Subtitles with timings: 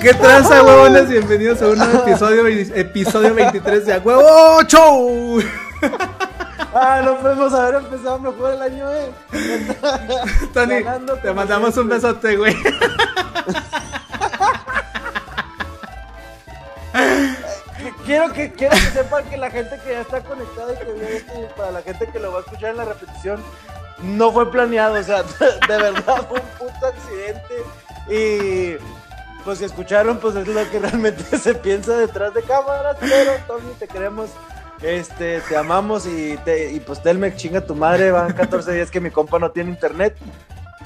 [0.00, 1.08] ¿Qué tranza, huevones?
[1.10, 5.42] Bienvenidos a un nuevo episodio, episodio 23 de A Huevo Show.
[6.72, 9.10] Ah, no podemos haber empezado mejor el año, eh.
[10.54, 10.84] Tony,
[11.20, 12.56] te mandamos un besote, güey.
[18.06, 21.08] quiero que quiero que sepan que la gente que ya está conectada y que vio
[21.08, 23.42] esto para la gente que lo va a escuchar en la repetición
[24.02, 25.22] no fue planeado, o sea,
[25.68, 27.64] de verdad fue un puto accidente
[28.08, 28.78] y
[29.44, 33.72] pues si escucharon pues es lo que realmente se piensa detrás de cámaras, pero Tony
[33.78, 34.30] te queremos
[34.82, 39.00] este, te amamos y, te, y pues Telmex chinga tu madre, van 14 días que
[39.00, 40.16] mi compa no tiene internet.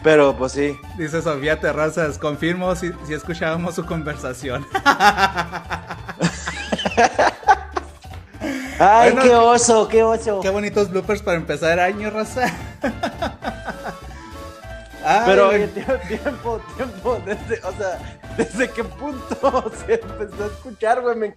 [0.02, 0.78] Pero pues sí.
[0.98, 4.66] Dice Sofía Terrazas, confirmo si, si escuchábamos su conversación.
[8.78, 10.40] Ay, qué oso, qué oso.
[10.40, 12.52] Qué bonitos bloopers para empezar año, raza.
[15.26, 21.34] Pero oye, tiempo, tiempo, desde, o sea, ¿desde qué punto se empezó a escuchar, güey?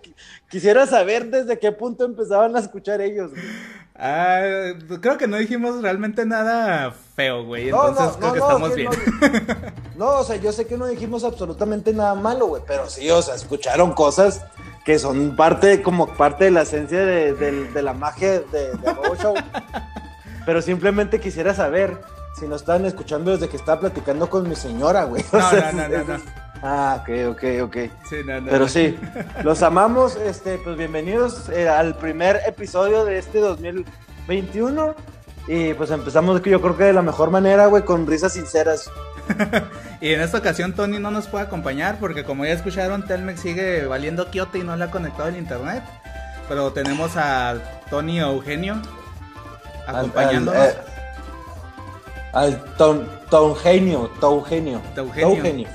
[0.49, 3.31] quisiera saber desde qué punto empezaban a escuchar ellos,
[3.99, 7.69] Ah, creo que no dijimos realmente nada feo, güey.
[7.69, 8.91] Entonces creo que estamos bien.
[9.97, 12.61] No, o sea, yo sé que no dijimos absolutamente nada malo, güey.
[12.67, 14.45] Pero sí, o sea, escucharon cosas
[14.85, 19.33] que son parte, como parte de la esencia de, la magia de, de Show.
[20.45, 21.97] Pero simplemente quisiera saber
[22.37, 25.23] si nos estaban escuchando desde que estaba platicando con mi señora, güey.
[25.33, 26.17] no, no, no, no,
[26.63, 27.77] Ah, ok, ok, ok.
[28.09, 28.97] Sí, no, no, Pero sí,
[29.43, 30.15] los amamos.
[30.15, 34.95] Este, pues bienvenidos eh, al primer episodio de este 2021.
[35.47, 38.89] Y pues empezamos, yo creo que de la mejor manera, güey, con risas sinceras.
[40.01, 43.85] y en esta ocasión Tony no nos puede acompañar porque como ya escucharon, Telmex sigue
[43.85, 45.83] valiendo Kyoto y no le ha conectado el internet.
[46.47, 47.55] Pero tenemos a
[47.89, 48.81] Tony Eugenio
[49.85, 50.65] acompañándonos.
[50.65, 50.96] Eh,
[52.33, 54.81] al ton, Tongenio, Tongenio.
[54.95, 55.67] Tongenio.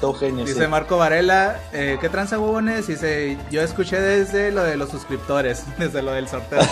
[0.00, 0.44] Tongenio.
[0.44, 2.86] Dice Marco Varela, eh, ¿qué tranza huevones?
[2.86, 6.60] Dice, yo escuché desde lo de los suscriptores, desde lo del sorteo.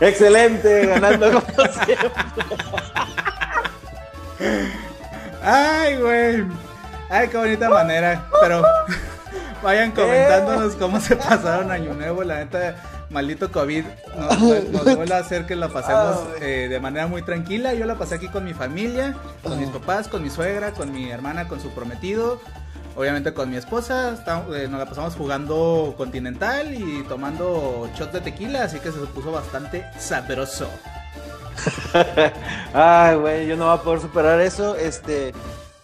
[0.00, 2.10] Excelente, ganando como siempre.
[5.42, 6.44] Ay, güey.
[7.08, 8.26] Ay, qué bonita manera.
[8.40, 8.62] Pero
[9.62, 12.24] vayan comentándonos cómo se pasaron Año Nuevo.
[12.24, 12.76] La neta,
[13.10, 13.84] maldito COVID
[14.72, 17.74] nos, vuelve a hacer que la pasemos eh, de manera muy tranquila.
[17.74, 21.10] Yo la pasé aquí con mi familia, con mis papás, con mi suegra, con mi
[21.10, 22.40] hermana, con su prometido.
[22.96, 24.14] Obviamente con mi esposa,
[24.54, 29.30] eh, nos la pasamos jugando continental y tomando shots de tequila, así que se puso
[29.30, 30.66] bastante sabroso.
[32.72, 34.76] Ay, güey, yo no voy a poder superar eso.
[34.76, 35.34] Este,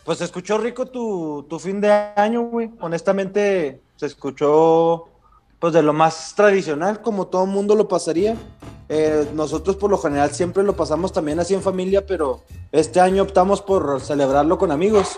[0.04, 2.70] pues se escuchó rico tu, tu fin de año, güey.
[2.80, 5.11] Honestamente, se escuchó
[5.62, 8.34] pues de lo más tradicional, como todo mundo lo pasaría.
[8.88, 12.42] Eh, nosotros por lo general siempre lo pasamos también así en familia, pero
[12.72, 15.16] este año optamos por celebrarlo con amigos.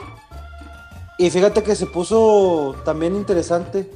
[1.16, 3.90] Y fíjate que se puso también interesante.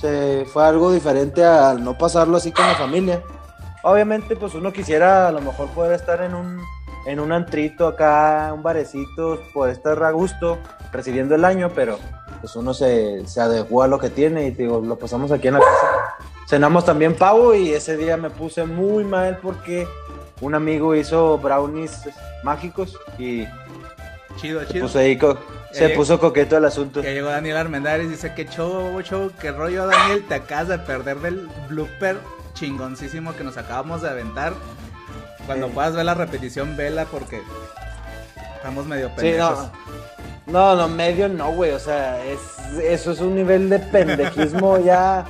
[0.00, 3.22] Se fue algo diferente al no pasarlo así con la familia.
[3.82, 6.58] Obviamente, pues uno quisiera a lo mejor poder estar en un,
[7.04, 10.56] en un antrito acá, un barecito, poder estar a gusto
[10.90, 11.98] recibiendo el año, pero
[12.42, 15.54] pues uno se, se adecuó a lo que tiene y digo, lo pasamos aquí en
[15.54, 16.16] la casa.
[16.48, 19.86] Cenamos también pavo y ese día me puse muy mal porque
[20.40, 22.00] un amigo hizo brownies
[22.42, 23.46] mágicos y
[24.36, 24.88] chido, chido.
[24.88, 27.00] se puso coqueto el asunto.
[27.00, 31.20] Que llegó Daniel Armendáriz dice que show, show, qué rollo Daniel, te acabas de perder
[31.20, 32.18] del blooper
[32.54, 34.52] chingoncísimo que nos acabamos de aventar.
[35.46, 37.40] Cuando puedas ver la repetición, vela porque
[38.62, 39.70] estamos medio pendejos.
[40.46, 41.72] No, no, medio no, güey.
[41.72, 42.38] O sea, es,
[42.80, 45.24] eso es un nivel de pendejismo ya.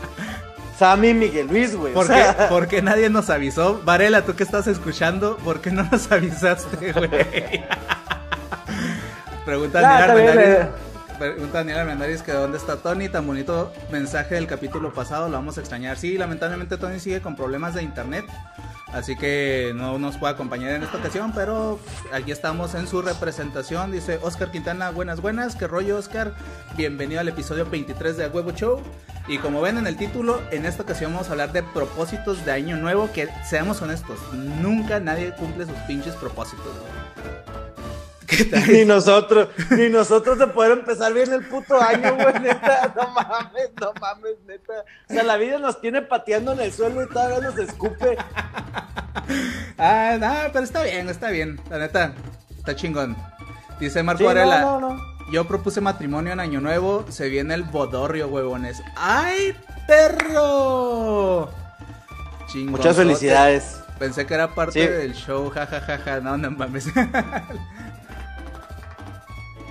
[0.78, 1.94] Sammy Miguel Luis, güey.
[2.48, 3.80] ¿Por, qué, nadie nos avisó?
[3.84, 7.64] Varela, tú que estás escuchando, ¿por qué no nos avisaste, güey?
[9.46, 10.91] Pregunta Daniel Armendáriz.
[11.22, 13.08] Pregunta Daniel Armendáriz que dónde está Tony.
[13.08, 15.96] Tan bonito mensaje del capítulo pasado, lo vamos a extrañar.
[15.96, 18.24] Sí, lamentablemente Tony sigue con problemas de internet.
[18.92, 21.78] Así que no nos puede acompañar en esta ocasión, pero
[22.12, 23.92] aquí estamos en su representación.
[23.92, 25.54] Dice Oscar Quintana, buenas, buenas.
[25.54, 26.34] ¿Qué rollo, Oscar?
[26.76, 28.82] Bienvenido al episodio 23 de Huevo Show.
[29.28, 32.50] Y como ven en el título, en esta ocasión vamos a hablar de propósitos de
[32.50, 33.12] año nuevo.
[33.12, 34.18] Que seamos honestos,
[34.60, 36.66] nunca nadie cumple sus pinches propósitos.
[38.68, 42.92] Ni nosotros, ni nosotros de poder empezar bien el puto año, güey, neta.
[42.96, 44.72] No mames, no mames, neta.
[45.08, 48.16] O sea, la vida nos tiene pateando en el suelo y todavía nos escupe.
[49.78, 51.60] Ah, no, pero está bien, está bien.
[51.70, 52.14] La neta,
[52.56, 53.16] está chingón.
[53.80, 54.60] Dice Marco Varela.
[54.60, 55.12] No, no, no.
[55.30, 57.04] Yo propuse matrimonio en Año Nuevo.
[57.08, 58.82] Se viene el bodorrio, huevones.
[58.96, 59.56] ¡Ay,
[59.86, 61.50] perro!
[62.46, 62.72] Chingón.
[62.72, 63.80] Muchas felicidades.
[63.98, 65.80] Pensé que era parte del show, jajajaja.
[65.80, 66.20] Ja, ja, ja.
[66.20, 66.86] No, no mames.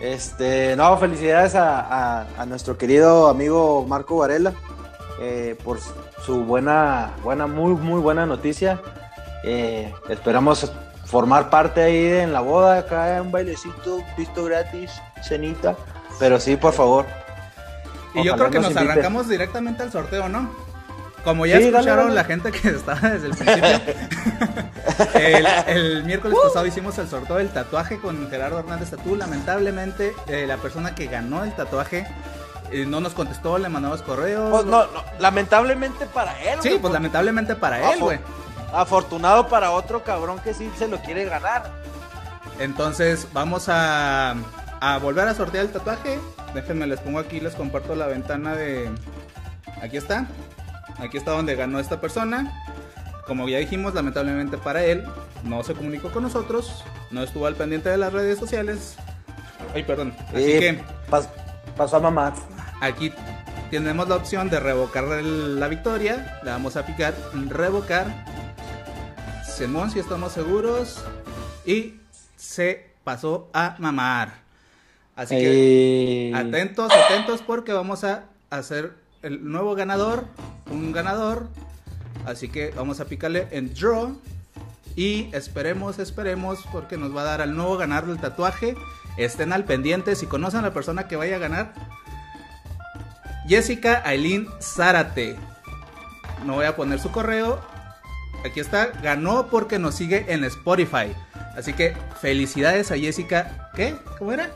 [0.01, 4.51] Este, no, felicidades a, nuestro querido amigo Marco Varela
[5.19, 5.77] eh, por
[6.25, 8.81] su buena, buena, muy, muy buena noticia.
[9.43, 10.71] Eh, esperamos
[11.05, 14.91] formar parte ahí en la boda, acá un bailecito, visto gratis,
[15.23, 15.75] cenita.
[16.17, 17.05] Pero sí, por favor.
[18.15, 20.49] Y yo creo que nos, arrancamos directamente al sorteo, ¿no?
[21.23, 23.93] Como ya escucharon la gente que estaba desde el principio,
[25.67, 26.47] el, miércoles uh.
[26.47, 29.15] pasado hicimos el sorteo del tatuaje con Gerardo Hernández Tatú.
[29.15, 32.07] Lamentablemente, eh, la persona que ganó el tatuaje
[32.71, 34.49] eh, no nos contestó, le mandamos correos.
[34.49, 36.59] Pues no, no, lamentablemente para él.
[36.61, 38.19] Sí, pues lamentablemente para él, güey.
[38.73, 41.69] Afortunado para otro cabrón que sí se lo quiere ganar.
[42.59, 44.35] Entonces, vamos a,
[44.79, 46.17] a volver a sortear el tatuaje.
[46.53, 48.89] Déjenme, les pongo aquí, les comparto la ventana de...
[49.81, 50.27] Aquí está.
[50.97, 52.51] Aquí está donde ganó esta persona.
[53.25, 55.05] Como ya dijimos, lamentablemente para él,
[55.43, 58.95] no se comunicó con nosotros, no estuvo al pendiente de las redes sociales.
[59.73, 60.13] Ay, perdón.
[60.29, 60.83] Así que...
[61.77, 62.33] pasó a mamá.
[62.81, 63.13] Aquí
[63.69, 66.39] tenemos la opción de revocar la victoria.
[66.43, 67.13] Le vamos a picar
[67.47, 68.25] revocar.
[69.45, 71.03] Simón, si estamos seguros.
[71.65, 71.95] Y
[72.35, 74.41] se pasó a mamar.
[75.15, 80.25] Así que atentos, atentos porque vamos a hacer el nuevo ganador,
[80.69, 81.47] un ganador.
[82.25, 84.15] Así que vamos a picarle en draw
[84.95, 88.75] y esperemos, esperemos porque nos va a dar al nuevo ganador del tatuaje.
[89.17, 91.73] Estén al pendiente si conocen a la persona que vaya a ganar.
[93.47, 95.35] Jessica Aileen Zárate.
[96.45, 97.59] No voy a poner su correo.
[98.45, 98.87] Aquí está.
[99.01, 101.13] Ganó porque nos sigue en Spotify.
[101.55, 103.71] Así que felicidades a Jessica.
[103.75, 103.95] ¿Qué?
[104.17, 104.49] ¿Cómo era?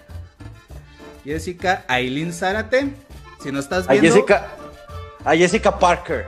[1.23, 3.04] Jessica Aileen Zárate.
[3.45, 4.09] Si no estás viendo.
[4.09, 4.47] A Jessica,
[5.23, 6.25] a Jessica Parker.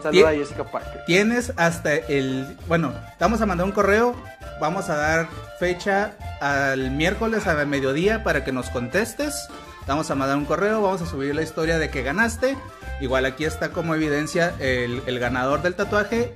[0.00, 1.04] Saluda a Jessica Parker.
[1.04, 2.56] Tienes hasta el.
[2.68, 4.14] Bueno, vamos a mandar un correo.
[4.60, 9.48] Vamos a dar fecha al miércoles a mediodía para que nos contestes.
[9.88, 10.80] Vamos a mandar un correo.
[10.80, 12.56] Vamos a subir la historia de que ganaste.
[13.00, 16.34] Igual aquí está como evidencia el, ganador del tatuaje.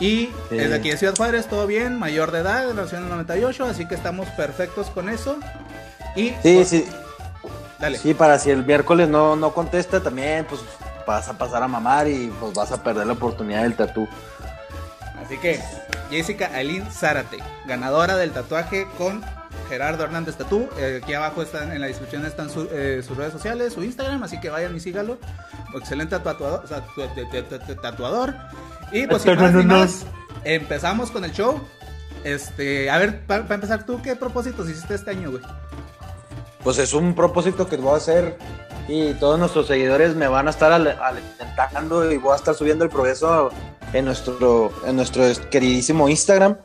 [0.00, 3.86] Y desde aquí de Ciudad Juárez, todo bien, mayor de edad, de la 98, así
[3.86, 5.38] que estamos perfectos con eso.
[6.16, 6.84] Y sí, pues, sí.
[7.78, 7.98] Dale.
[7.98, 10.62] Sí, para si el miércoles no, no contesta, también pues
[11.06, 14.08] vas a pasar a mamar y pues vas a perder la oportunidad del tatú.
[15.24, 15.60] Así que
[16.10, 19.22] Jessica Aileen Zárate, ganadora del tatuaje con
[19.68, 20.68] Gerardo Hernández Tatú.
[20.78, 24.40] Eh, aquí abajo están en la descripción están eh, sus redes sociales, su Instagram, así
[24.40, 25.18] que vayan y sígalo.
[25.74, 26.64] Excelente tatuador.
[27.82, 28.34] tatuador.
[28.90, 30.06] Y pues sin más ni más,
[30.44, 31.60] empezamos con el show.
[32.24, 35.42] Este, a ver, para empezar, ¿tú qué propósitos hiciste este año, güey?
[36.62, 38.36] Pues es un propósito que voy a hacer
[38.88, 42.90] y todos nuestros seguidores me van a estar alentando y voy a estar subiendo el
[42.90, 43.50] progreso
[43.92, 46.58] en nuestro, en nuestro queridísimo Instagram,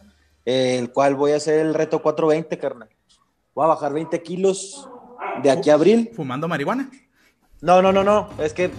[0.45, 2.89] el cual voy a hacer el reto 420, carnal.
[3.53, 4.89] Voy a bajar 20 kilos
[5.41, 6.11] de aquí a abril.
[6.15, 6.89] ¿Fumando marihuana?
[7.61, 8.29] No, no, no, no.
[8.39, 8.71] Es que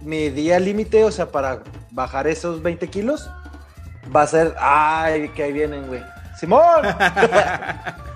[0.00, 3.28] mi día límite, o sea, para bajar esos 20 kilos,
[4.14, 4.54] va a ser.
[4.58, 6.02] ¡Ay, que ahí vienen, güey!
[6.38, 6.82] ¡Simón!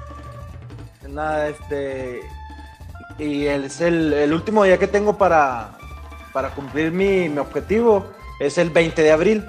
[1.16, 2.20] Nada, este
[3.18, 5.70] y es el, último día que tengo para,
[6.34, 8.06] para cumplir mi, objetivo.
[8.38, 9.46] Es el 20 de abril.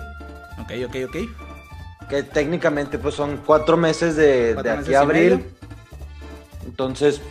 [0.61, 2.07] Ok, ok, ok.
[2.07, 5.45] Que técnicamente pues son cuatro meses de, aquí a abril.
[6.65, 7.21] Entonces,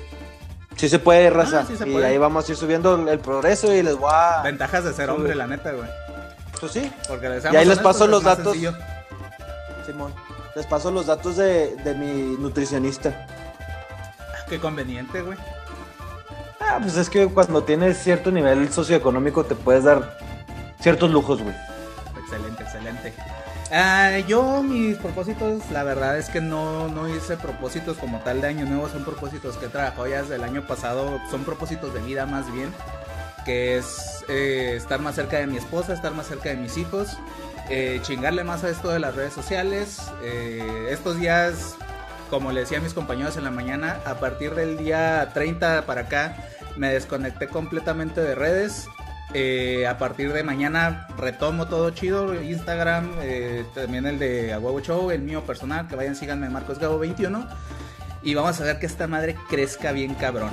[0.76, 1.66] sí se puede, raza.
[1.66, 4.42] Ah, y ahí vamos a ir subiendo el progreso y les voy a...
[4.42, 5.88] Ventajas de ser hombre, la neta, güey.
[6.60, 6.92] Pues sí.
[7.08, 8.54] Porque les y ahí les paso los datos.
[9.86, 10.12] Simón,
[10.54, 13.26] les paso los datos de, de mi nutricionista.
[14.48, 15.38] Qué conveniente, güey.
[16.60, 20.18] Ah, pues es que cuando tienes cierto nivel socioeconómico te puedes dar
[20.80, 21.54] ciertos lujos, güey.
[22.18, 23.14] Excelente, excelente.
[23.72, 28.48] Ah, yo mis propósitos, la verdad es que no, no hice propósitos como tal de
[28.48, 32.00] año nuevo, son propósitos que he trabajado ya desde el año pasado, son propósitos de
[32.00, 32.72] vida más bien,
[33.44, 37.16] que es eh, estar más cerca de mi esposa, estar más cerca de mis hijos,
[37.68, 40.00] eh, chingarle más a esto de las redes sociales.
[40.22, 41.76] Eh, estos días,
[42.30, 46.02] como le decía a mis compañeros en la mañana, a partir del día 30 para
[46.02, 46.36] acá,
[46.76, 48.88] me desconecté completamente de redes.
[49.34, 55.10] Eh, a partir de mañana retomo todo chido, Instagram, eh, también el de Aguavo Show,
[55.10, 57.46] el mío personal, que vayan síganme Marcos Gabo 21
[58.22, 60.50] y vamos a ver que esta madre crezca bien cabrón.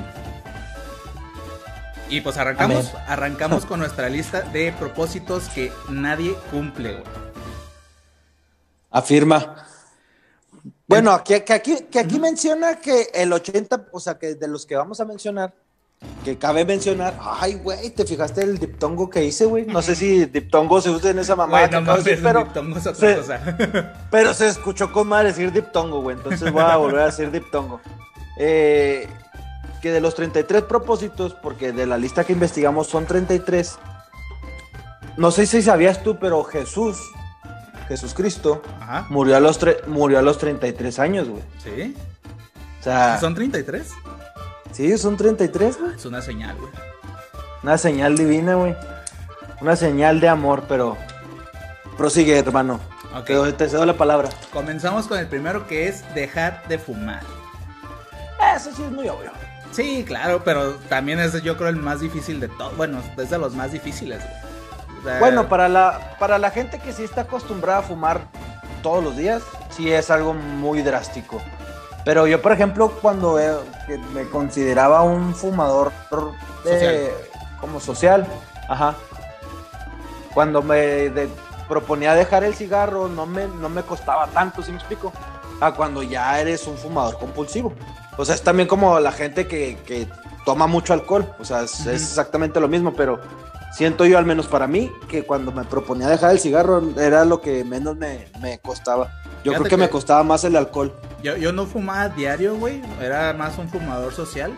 [2.10, 7.04] Y pues arrancamos, arrancamos con nuestra lista de propósitos que nadie cumple.
[8.92, 9.66] Afirma.
[10.88, 14.76] Bueno, que, aquí, que aquí menciona que el 80, o sea, que de los que
[14.76, 15.54] vamos a mencionar,
[16.24, 19.66] que cabe mencionar, ay, güey, ¿te fijaste el diptongo que hice, güey?
[19.66, 21.70] No sé si diptongo se usa en esa mamá.
[21.70, 23.40] pero, se,
[24.12, 27.80] pero se escuchó con mal decir diptongo, güey, entonces voy a volver a decir diptongo.
[28.38, 29.08] Eh,
[29.82, 33.78] que de los 33 propósitos, porque de la lista que investigamos son 33,
[35.18, 36.98] no sé si sabías tú, pero Jesús,
[37.94, 39.06] Jesús Cristo, Ajá.
[39.10, 41.44] murió a los, murió a los 33 años, güey.
[41.64, 41.96] ¿Sí?
[42.80, 43.88] O sea, ¿Son 33?
[44.72, 45.94] sí, son 33, güey.
[45.96, 46.72] Es una señal, güey.
[47.62, 48.76] Una señal divina, güey.
[49.62, 50.98] Una señal de amor, pero
[51.96, 52.80] prosigue, hermano.
[53.16, 53.28] Ok.
[53.28, 54.30] Te, te cedo la palabra.
[54.52, 57.22] Comenzamos con el primero que es dejar de fumar.
[58.58, 59.32] Eso sí es muy obvio.
[59.72, 62.76] Sí, claro, pero también es yo creo el más difícil de todos.
[62.76, 64.53] Bueno, es de los más difíciles, güey.
[65.20, 68.22] Bueno, para la, para la gente que sí está acostumbrada a fumar
[68.82, 71.42] todos los días, sí es algo muy drástico.
[72.06, 73.54] Pero yo, por ejemplo, cuando eh,
[74.14, 75.92] me consideraba un fumador
[76.66, 77.12] de- Social.
[77.62, 78.28] como social,
[78.68, 78.96] ajá.
[80.34, 80.76] Cuando me
[81.10, 81.30] de-
[81.68, 85.14] proponía dejar el cigarro, no me, no me costaba tanto, ¿sí me explico?
[85.62, 87.74] A cuando ya eres un fumador compulsivo.
[88.18, 90.08] O sea, es también como la gente que, que
[90.46, 91.34] toma mucho alcohol.
[91.40, 93.22] O sea, es, es exactamente lo mismo, pero
[93.76, 97.42] siento yo, al menos para mí, que cuando me proponía dejar el cigarro era lo
[97.42, 99.12] que menos me, me costaba.
[99.44, 100.94] Yo Fíjate creo que, que- me costaba más el alcohol.
[101.22, 102.82] Yo, yo no fumaba diario, güey.
[103.02, 104.58] Era más un fumador social.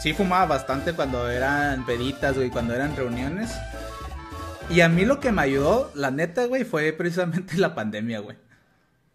[0.00, 3.50] Sí fumaba bastante cuando eran peditas, güey, cuando eran reuniones.
[4.70, 8.36] Y a mí lo que me ayudó, la neta, güey, fue precisamente la pandemia, güey.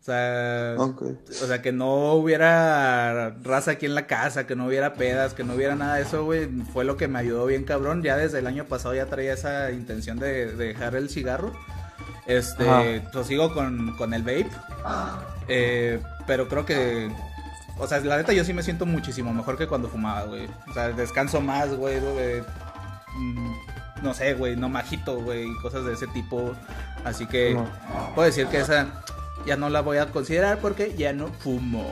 [0.08, 4.94] O sea, o sea, que no hubiera raza aquí en la casa, que no hubiera
[4.94, 6.48] pedas, que no hubiera nada de eso, güey.
[6.72, 8.02] Fue lo que me ayudó bien cabrón.
[8.04, 11.52] Ya desde el año pasado ya traía esa intención de, de dejar el cigarro.
[12.26, 12.84] Este, Ajá.
[13.12, 14.48] pues sigo con, con el vape.
[15.50, 17.12] Eh, pero creo que.
[17.78, 20.48] O sea, la neta yo sí me siento muchísimo mejor que cuando fumaba, güey.
[20.70, 22.00] O sea, descanso más, güey.
[22.00, 22.42] güey.
[23.18, 23.54] Mm,
[24.04, 26.54] No sé, güey, no majito, güey, cosas de ese tipo.
[27.04, 27.68] Así que No.
[28.16, 28.88] puedo decir que esa
[29.48, 31.89] ya no la voy a considerar porque ya no fumo.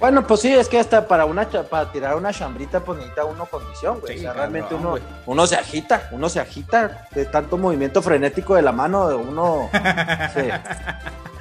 [0.00, 3.46] Bueno, pues sí, es que hasta para una para tirar una chambrita pues necesita uno
[3.46, 4.14] condición, güey.
[4.14, 5.02] Sí, o sea, cabrón, realmente uno, güey.
[5.26, 9.70] uno se agita, uno se agita de tanto movimiento frenético de la mano, de uno
[10.34, 10.50] se,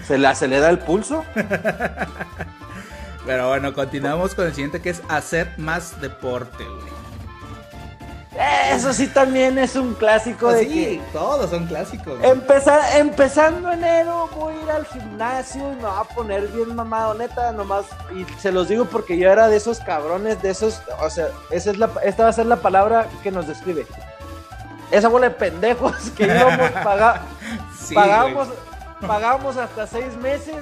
[0.05, 1.25] se le acelera el pulso.
[3.25, 7.00] Pero bueno, continuamos con el siguiente que es hacer más deporte, güey.
[8.71, 12.17] Eso sí también es un clásico Pues de sí, que todos son clásicos.
[12.17, 12.29] güey.
[12.29, 17.13] empezar, empezando enero voy a ir al gimnasio y me voy a poner bien mamado,
[17.13, 21.09] neta, nomás, y se los digo porque yo era de esos cabrones, de esos, o
[21.09, 23.85] sea, esa es la, esta va a ser la palabra que nos describe.
[24.91, 27.21] Esa bola de pendejos que íbamos a pagar,
[27.79, 28.59] Sí, pagábamos, güey.
[29.07, 30.55] pagábamos hasta seis meses,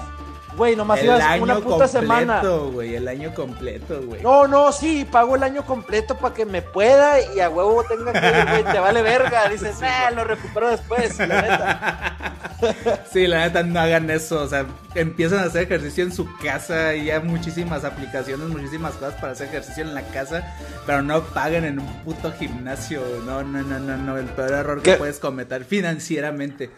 [0.59, 2.41] güey, nomás el ibas año una puta semana.
[2.41, 4.21] completo, güey, el año completo, güey.
[4.21, 8.13] No, no, sí, pago el año completo para que me pueda y a huevo tenga
[8.13, 9.49] que ir, güey, te vale verga.
[9.49, 12.35] Dices, Sí, nah, lo recupero después, la neta.
[13.09, 14.41] Sí, la neta, no hagan eso.
[14.43, 19.13] O sea, empiezan a hacer ejercicio en su casa y hay muchísimas aplicaciones, muchísimas cosas
[19.15, 20.43] para hacer ejercicio en la casa,
[20.85, 23.01] pero no paguen en un puto gimnasio.
[23.25, 24.17] No, no, no, no, no.
[24.17, 26.69] El peor error que puedes cometer financieramente.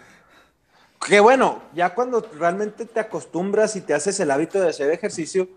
[1.06, 5.48] Que bueno, ya cuando realmente te acostumbras y te haces el hábito de hacer ejercicio,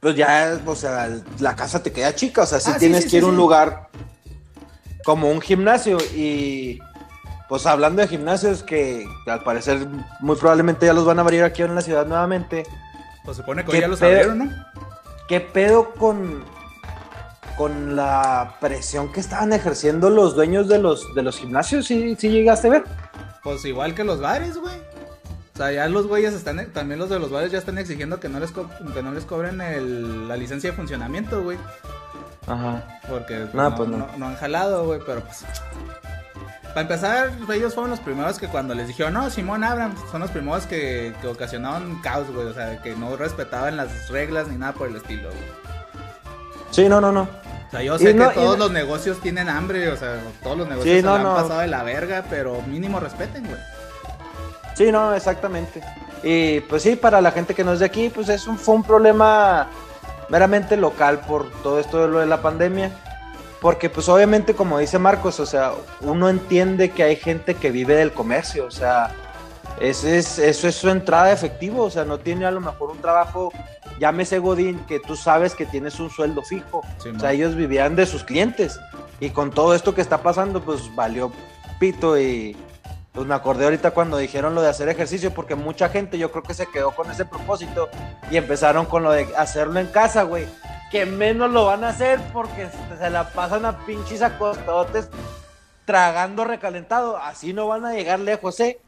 [0.00, 3.10] pues ya, o sea, la casa te queda chica, o sea, si Ah, tienes sí,
[3.10, 3.40] que ir sí, a un sí.
[3.40, 3.88] lugar
[5.04, 6.78] como un gimnasio y
[7.48, 9.86] pues hablando de gimnasios que al parecer
[10.20, 12.64] muy probablemente ya los van a abrir aquí en la ciudad nuevamente,
[13.24, 14.10] Pues supone que ¿Qué hoy ya los pedo?
[14.10, 14.50] abrieron, ¿no?
[15.28, 16.44] ¿qué pedo con
[17.56, 21.86] con la presión que estaban ejerciendo los dueños de los de los gimnasios?
[21.86, 22.84] ¿Sí, sí llegaste a ver?
[23.46, 24.74] Pues igual que los bares, güey.
[25.54, 28.28] O sea, ya los güeyes están, también los de los bares ya están exigiendo que
[28.28, 31.56] no les, co- que no les cobren el- la licencia de funcionamiento, güey.
[32.48, 33.00] Ajá.
[33.08, 33.88] Porque pues, No, no, pues
[34.18, 35.44] no han jalado, güey, pero pues...
[36.68, 40.30] Para empezar, ellos fueron los primeros que cuando les dijeron, no, Simón Abrams, son los
[40.32, 42.48] primeros que, que ocasionaron caos, güey.
[42.48, 45.42] O sea, que no respetaban las reglas ni nada por el estilo, güey.
[46.72, 47.28] Sí, no, no, no.
[47.68, 50.56] O sea, yo sé no- que todos no- los negocios tienen hambre, o sea, todos
[50.58, 53.60] los negocios Sí, se no, han pasado de la verga, pero mínimo respeten, güey.
[54.74, 55.82] Sí, no, exactamente.
[56.22, 58.74] Y pues sí, para la gente que no es de aquí, pues es un, fue
[58.76, 59.68] un problema
[60.28, 62.90] meramente local por todo esto de lo de la pandemia.
[63.60, 67.94] Porque pues obviamente, como dice Marcos, o sea, uno entiende que hay gente que vive
[67.96, 69.10] del comercio, o sea,
[69.80, 72.90] ese es, eso es su entrada de efectivo, o sea, no tiene a lo mejor
[72.90, 73.52] un trabajo,
[73.98, 76.82] llámese Godín, que tú sabes que tienes un sueldo fijo.
[76.98, 78.80] Sí, o sea, ellos vivían de sus clientes.
[79.20, 81.32] Y con todo esto que está pasando, pues valió
[81.78, 82.56] pito y
[83.12, 86.42] pues me acordé ahorita cuando dijeron lo de hacer ejercicio, porque mucha gente yo creo
[86.42, 87.88] que se quedó con ese propósito
[88.30, 90.46] y empezaron con lo de hacerlo en casa, güey.
[90.90, 92.68] Que menos lo van a hacer porque
[92.98, 95.08] se la pasan a pinches acostadotes
[95.86, 97.16] tragando recalentado.
[97.16, 98.80] Así no van a llegar lejos, ¿eh?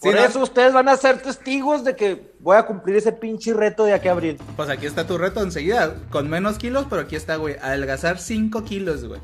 [0.00, 3.84] Por eso ustedes van a ser testigos de que voy a cumplir ese pinche reto
[3.84, 4.40] de aquí a abril.
[4.54, 8.62] Pues aquí está tu reto enseguida, con menos kilos, pero aquí está, güey, adelgazar 5
[8.64, 9.20] kilos, güey.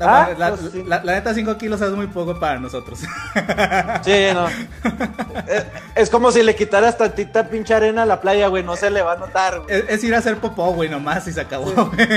[0.00, 3.00] Ah, la, pues la, neta, 5 kilos es muy poco para nosotros.
[4.04, 4.46] Sí, no.
[5.94, 8.62] es, como si le quitaras tantita pinche arena a la playa, güey.
[8.62, 9.84] No se le va a notar, güey.
[9.88, 12.08] Es, ir a hacer popó, güey, nomás y se acabó, güey.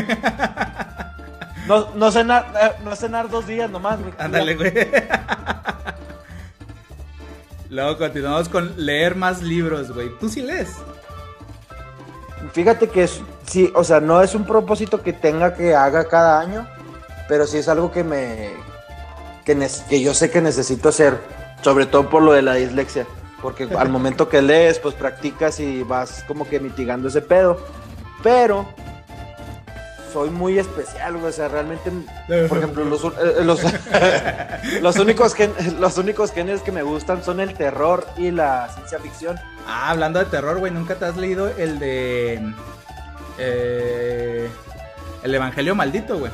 [1.67, 4.13] No, no, cenar, eh, no cenar dos días nomás, güey.
[4.17, 4.73] Ándale, güey.
[7.71, 10.09] Luego continuamos con leer más libros, güey.
[10.19, 10.67] ¿Tú sí lees?
[12.51, 16.41] Fíjate que es, sí, o sea, no es un propósito que tenga que haga cada
[16.41, 16.67] año,
[17.29, 18.49] pero sí es algo que me,
[19.45, 21.17] que, que yo sé que necesito hacer,
[21.61, 23.07] sobre todo por lo de la dislexia,
[23.41, 27.57] porque al momento que lees, pues practicas y vas como que mitigando ese pedo,
[28.21, 28.67] pero
[30.11, 31.27] soy muy especial, güey.
[31.27, 31.91] O sea, realmente,
[32.47, 33.63] por ejemplo, los, eh, los,
[34.99, 35.35] únicos
[35.79, 39.39] los únicos géneros que me gustan son el terror y la ciencia ficción.
[39.67, 42.53] Ah, hablando de terror, güey, ¿nunca te has leído el de.
[43.37, 44.49] Eh,
[45.23, 46.31] el Evangelio Maldito, güey?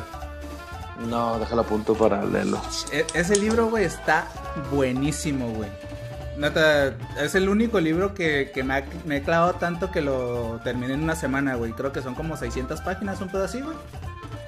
[1.07, 2.61] No, déjalo a punto para leerlo.
[2.91, 4.27] E, ese libro, güey, está
[4.71, 5.69] buenísimo, güey.
[6.37, 11.15] Nata, es el único libro que, me, he clavado tanto que lo terminé en una
[11.15, 11.71] semana, güey.
[11.71, 13.75] Creo que son como 600 páginas, un pedo así, güey.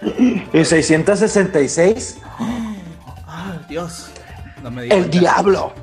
[0.53, 2.19] ¿Y 666?
[3.27, 4.11] ¡Ah, Dios!
[4.61, 4.99] No me digas.
[4.99, 5.73] ¡El diablo!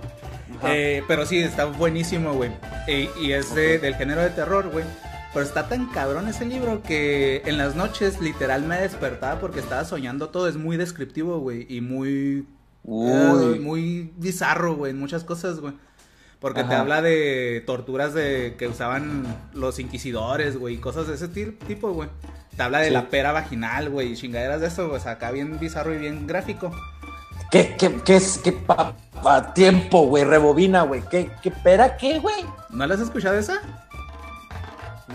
[0.65, 2.53] Eh, pero sí, está buenísimo, güey.
[2.87, 4.85] Y, es del género de terror, güey.
[5.35, 9.85] Pero está tan cabrón ese libro que en las noches literal me despertaba porque estaba
[9.85, 10.49] soñando todo.
[10.49, 11.67] Es muy descriptivo, güey.
[11.69, 12.47] Y muy...
[12.85, 14.93] muy bizarro, güey.
[14.93, 15.75] En muchas cosas, güey.
[16.41, 19.25] Porque te habla de torturas de que usaban
[19.55, 22.09] los inquisidores, güey, y cosas de ese tipo, güey.
[22.57, 24.99] Te habla de la pera vaginal, güey, y chingaderas de eso, güey.
[24.99, 26.71] O sea, acá bien bizarro y bien gráfico.
[27.51, 28.39] ¿Qué, qué, qué es?
[28.39, 28.95] ¿Qué pa,
[29.55, 30.25] tiempo, güey?
[30.25, 31.03] Rebobina, güey.
[31.11, 32.45] ¿Qué, ¿Qué pera qué, güey?
[32.71, 33.61] ¿No la has escuchado esa?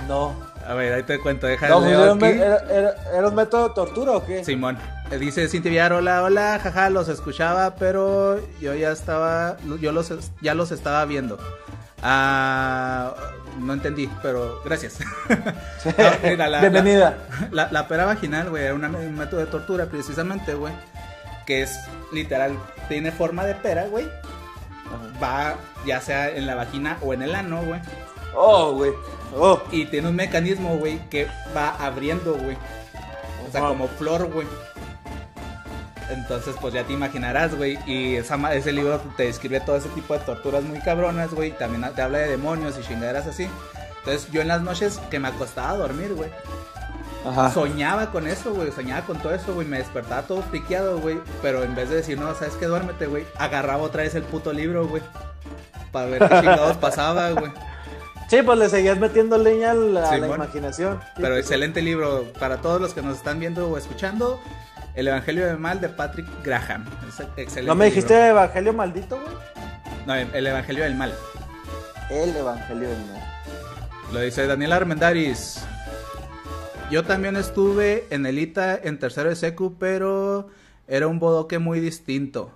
[0.08, 0.34] No.
[0.66, 1.80] A ver, ahí te cuento, deja no,
[2.18, 4.44] pues, era, era, un método de tortura o qué?
[4.44, 4.78] Simón.
[5.12, 10.14] Eh, dice Cintia Villar, hola, hola, jaja, los escuchaba, pero yo ya estaba, yo los,
[10.40, 11.38] ya los estaba viendo.
[12.02, 13.14] Ah,
[13.60, 15.00] no entendí, pero gracias.
[16.62, 17.18] Bienvenida.
[17.52, 20.74] La, la, pera vaginal, güey, era un método de tortura precisamente, güey,
[21.46, 21.78] que es
[22.14, 24.08] literal, tiene forma de pera, güey.
[25.22, 27.82] Va ya sea en la vagina o en el ano, güey.
[28.34, 28.92] Oh, güey.
[29.36, 29.62] Oh.
[29.72, 32.56] Y tiene un mecanismo, güey, que va abriendo, güey.
[33.46, 34.48] O sea, como flor, güey.
[36.12, 37.80] Entonces, pues ya te imaginarás, güey.
[37.86, 41.52] Y esa, ese libro te describe todo ese tipo de torturas muy cabronas, güey.
[41.58, 43.48] También te habla de demonios y chingaderas así.
[44.00, 46.30] Entonces, yo en las noches que me acostaba a dormir, güey.
[47.54, 48.72] Soñaba con eso, güey.
[48.72, 49.68] Soñaba con todo eso, güey.
[49.68, 51.20] Me despertaba todo piqueado, güey.
[51.42, 52.66] Pero en vez de decir, no, ¿sabes qué?
[52.66, 53.26] Duérmete, güey.
[53.38, 55.04] Agarraba otra vez el puto libro, güey.
[55.92, 57.52] Para ver qué chingados pasaba, güey.
[58.32, 61.02] Sí, pues le seguías metiendo leña a la, imaginación.
[61.18, 64.40] Pero excelente libro para todos los que nos están viendo o escuchando.
[64.96, 66.86] El Evangelio del Mal de Patrick Graham.
[67.38, 67.64] excelente.
[67.64, 69.36] ¿No me dijiste Evangelio maldito, güey?
[70.06, 71.14] No, el Evangelio del Mal.
[72.10, 73.22] El Evangelio del Mal.
[74.12, 75.64] Lo dice Daniel Armendaris.
[76.92, 80.50] Yo también estuve en Elita en tercero de secu, pero
[80.90, 82.52] era un bodoque muy distinto.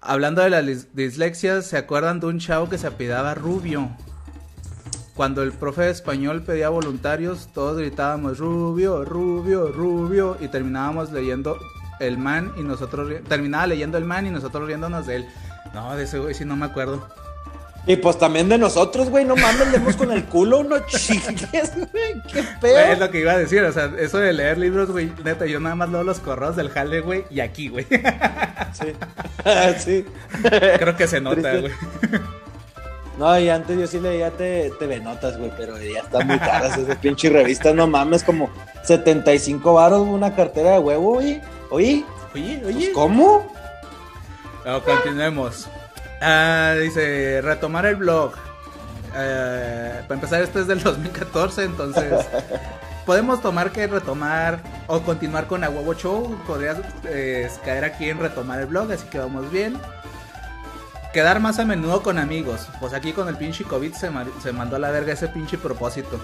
[0.00, 3.90] Hablando de las dislexias, ¿se acuerdan de un chavo que se apidaba Rubio?
[5.20, 11.58] Cuando el profe de español pedía voluntarios, todos gritábamos Rubio, Rubio, Rubio y terminábamos leyendo
[12.00, 15.28] el man y nosotros terminaba leyendo el man y nosotros riéndonos de él.
[15.74, 17.06] No, de ese güey sí no me acuerdo.
[17.86, 22.22] Y pues también de nosotros, güey, no mames, leemos con el culo, no chingues, güey,
[22.32, 22.78] qué pedo.
[22.78, 25.60] Es lo que iba a decir, o sea, eso de leer libros, güey, neta, yo
[25.60, 27.86] nada más leo los correos del jale, güey, y aquí, güey.
[28.72, 28.94] Sí,
[29.80, 30.04] sí.
[30.78, 31.72] Creo que se nota, güey.
[33.20, 36.96] No, y antes yo sí leía TV Notas, güey, pero ya están muy caras esas
[37.02, 38.48] pinche revistas, no mames, como
[38.82, 41.42] 75 baros una cartera de huevo, güey.
[41.68, 42.02] Oye,
[42.34, 42.72] oye, oye.
[42.72, 43.52] Pues, ¿Cómo?
[44.64, 45.68] No, continuemos.
[46.22, 48.32] Ah, dice, retomar el blog.
[49.14, 52.24] Eh, para empezar, esto es del 2014, entonces
[53.04, 56.38] podemos tomar que retomar o continuar con a huevo show.
[56.46, 59.76] Podrías eh, caer aquí en retomar el blog, así que vamos bien.
[61.12, 62.68] Quedar más a menudo con amigos.
[62.78, 64.10] Pues aquí con el pinche COVID se,
[64.42, 66.20] se mandó a la verga ese pinche propósito.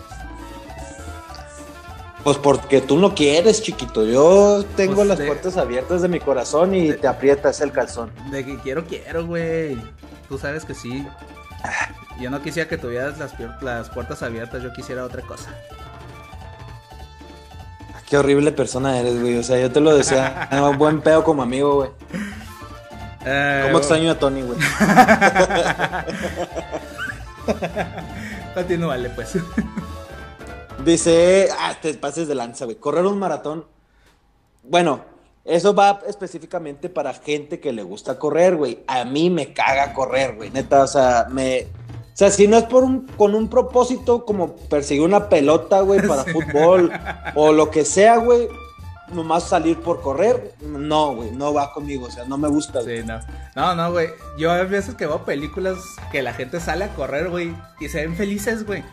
[2.23, 4.05] Pues porque tú no quieres, chiquito.
[4.05, 8.11] Yo tengo pues las puertas abiertas de mi corazón y te aprietas el calzón.
[8.31, 9.77] De que quiero, quiero, güey.
[10.29, 11.07] Tú sabes que sí.
[12.21, 15.51] Yo no quisiera que tuvieras las, las puertas abiertas, yo quisiera otra cosa.
[18.09, 19.37] Qué horrible persona eres, güey.
[19.37, 20.49] O sea, yo te lo decía.
[20.79, 21.91] buen pedo como amigo, güey.
[23.29, 24.57] Eh, ¿Cómo extraño a Tony, güey?
[28.55, 29.37] Continúale, pues.
[30.85, 32.77] Dice, ah, te pases de lanza, güey.
[32.77, 33.67] Correr un maratón.
[34.63, 35.01] Bueno,
[35.45, 38.85] eso va específicamente para gente que le gusta correr, güey.
[38.87, 40.51] A mí me caga correr, güey.
[40.51, 41.63] Neta, o sea, me.
[41.63, 46.01] O sea, si no es por un, con un propósito como perseguir una pelota, güey,
[46.07, 46.93] para fútbol
[47.35, 48.49] o lo que sea, güey,
[49.13, 52.83] nomás salir por correr, no, güey, no va conmigo, o sea, no me gusta.
[52.83, 53.21] Sí, no.
[53.55, 54.09] No, no, güey.
[54.39, 55.79] Yo a veces que veo películas
[56.11, 58.85] que la gente sale a correr, güey, y se ven felices, güey.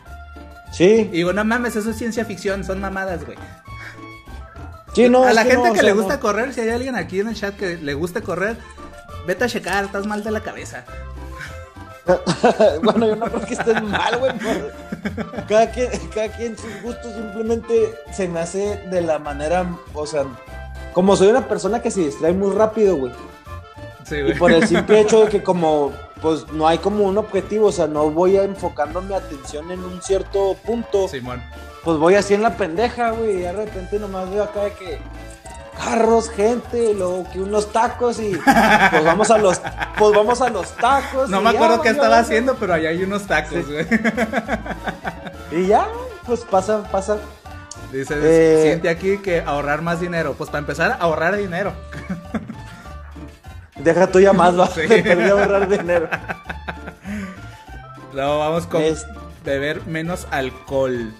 [0.72, 1.08] Sí.
[1.12, 3.38] Y digo, no mames, eso es ciencia ficción, son mamadas, güey.
[4.94, 7.34] Sí, no, a la gente que le gusta correr, si hay alguien aquí en el
[7.34, 8.56] chat que le gusta correr,
[9.26, 10.84] vete a checar, estás mal de la cabeza.
[12.82, 14.32] bueno, yo no creo que estés mal, güey.
[15.48, 20.24] Cada quien, cada quien sus gustos simplemente se me hace de la manera, o sea,
[20.92, 23.12] como soy una persona que se distrae muy rápido, güey.
[24.04, 24.32] Sí, güey.
[24.32, 27.72] Y por el simple hecho de que como, pues no hay como un objetivo, o
[27.72, 31.08] sea, no voy a enfocando mi atención en un cierto punto.
[31.08, 31.42] Simón.
[31.84, 34.98] Pues voy así en la pendeja, güey, y de repente nomás veo acá de que
[35.76, 38.32] carros, gente, luego que unos tacos y
[38.90, 39.60] pues vamos a los,
[39.98, 41.28] pues vamos a los tacos.
[41.30, 43.86] No me acuerdo qué estaba haciendo, pero allá hay unos tacos, güey.
[45.52, 45.86] Y ya,
[46.26, 47.18] pues pasa, pasa.
[47.92, 50.34] Dice, eh, siente aquí que ahorrar más dinero.
[50.36, 51.72] Pues para empezar, ahorrar dinero.
[53.76, 54.66] Deja tuya más, va.
[54.68, 54.82] Sí.
[54.82, 56.08] ahorrar dinero.
[58.12, 58.82] Luego vamos con
[59.44, 61.12] beber menos alcohol.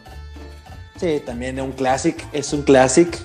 [0.97, 3.19] Sí, también es un clásico, es un clásico.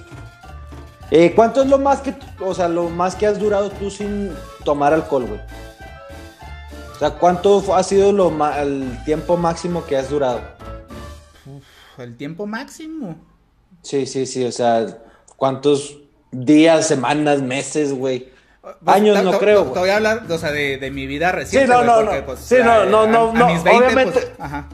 [1.12, 4.32] Eh, ¿Cuánto es lo más que, o sea, lo más que has durado tú sin
[4.63, 5.39] tomar alcohol, güey?
[6.95, 10.41] O sea, ¿cuánto ha sido lo el tiempo máximo que has durado?
[11.98, 13.15] el tiempo máximo.
[13.82, 14.86] Sí, sí, sí, o sea,
[15.36, 15.98] ¿cuántos
[16.32, 18.30] días, semanas, meses, güey?
[18.62, 19.65] Pues, Años no creo.
[19.65, 21.67] Te, voy a hablar, o sea, de, mi vida reciente.
[21.67, 22.26] Sí, no, no, no.
[22.26, 23.45] Pues, sí, no, no, no, no.
[23.48, 24.19] obviamente.
[24.19, 24.69] Pues, ajá.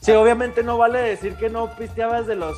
[0.00, 2.56] Sí, obviamente no vale decir que no pisteabas de los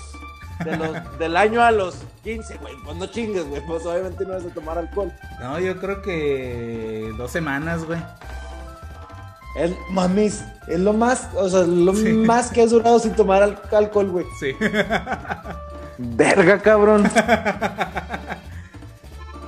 [0.64, 2.74] de los, del año a los 15, güey.
[2.84, 3.62] Pues no chingues, güey.
[3.66, 5.12] Pues obviamente no vas a tomar alcohol.
[5.40, 8.00] No, yo creo que dos semanas, güey.
[9.56, 14.08] El mamis, es lo más, o sea, lo más que has durado sin tomar alcohol,
[14.08, 14.26] güey.
[14.38, 14.54] Sí.
[15.98, 17.10] Verga, cabrón.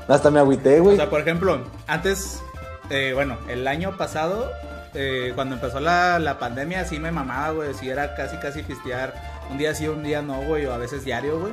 [0.09, 0.95] Hasta me agüité, güey.
[0.95, 2.43] O sea, por ejemplo, antes,
[2.91, 4.51] eh, bueno, el año pasado,
[4.95, 7.73] eh, cuando empezó la, la pandemia, sí me mamaba, güey.
[7.75, 9.15] Sí era casi, casi pistear
[9.53, 11.53] un día sí, un día no, güey, o a veces diario, güey.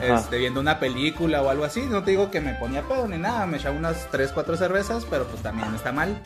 [0.00, 1.82] Este, viendo una película o algo así.
[1.82, 5.06] No te digo que me ponía pedo ni nada, me echaba unas 3, 4 cervezas,
[5.08, 6.20] pero pues también está mal,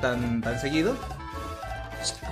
[0.00, 0.96] tan, tan, seguido.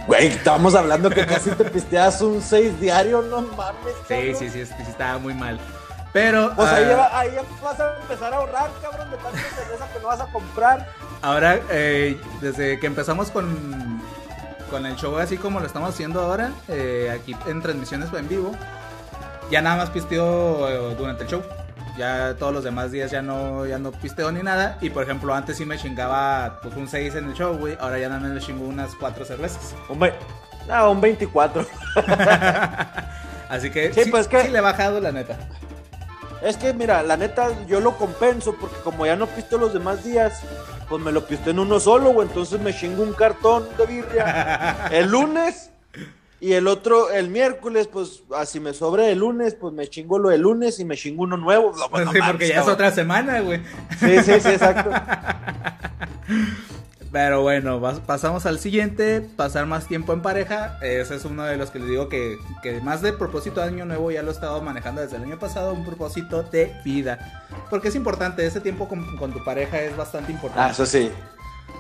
[0.09, 3.95] Güey, estábamos hablando que casi te pisteas un 6 diario, no mames.
[4.09, 5.61] Sí, sí, sí, sí, estaba muy mal.
[6.13, 6.53] Pero.
[6.57, 7.31] Pues ahí, ah, ahí,
[7.63, 10.89] vas a empezar a ahorrar, cabrón, de tanta cerveza que no vas a comprar.
[11.23, 14.00] Ahora, eh, desde que empezamos con
[14.71, 18.53] con el show así como lo estamos haciendo ahora, eh, aquí en transmisiones en vivo,
[19.51, 21.43] ya nada más pisteo eh, durante el show.
[21.99, 24.79] Ya todos los demás días ya no, ya no pisteo ni nada.
[24.81, 27.77] Y por ejemplo, antes sí me chingaba pues un 6 en el show, güey.
[27.79, 29.75] Ahora ya nada más me chingo unas 4 cervezas.
[29.89, 29.99] Un,
[30.69, 31.67] no, un 24.
[33.51, 34.49] Así que sí, pues que...
[34.49, 35.37] le he bajado la neta.
[36.43, 40.05] Es que mira, la neta yo lo compenso porque como ya no pisto los demás
[40.05, 40.41] días,
[40.91, 42.27] pues me lo pisté en uno solo, güey.
[42.27, 45.71] Entonces me chingo un cartón de birria el lunes
[46.41, 50.31] y el otro el miércoles, pues así me sobre el lunes, pues me chingo lo
[50.31, 51.73] del lunes y me chingo uno nuevo.
[51.91, 53.61] Pues, sí, porque ya es otra semana, güey.
[54.01, 54.91] Sí, sí, sí, exacto.
[57.13, 60.79] Pero bueno, pasamos al siguiente, pasar más tiempo en pareja.
[60.81, 63.85] Ese es uno de los que les digo que, que, más de propósito de año
[63.85, 67.49] nuevo ya lo he estado manejando desde el año pasado, un propósito de vida.
[67.69, 70.69] Porque es importante, ese tiempo con, tu pareja es bastante importante.
[70.69, 71.11] Ah, eso sí.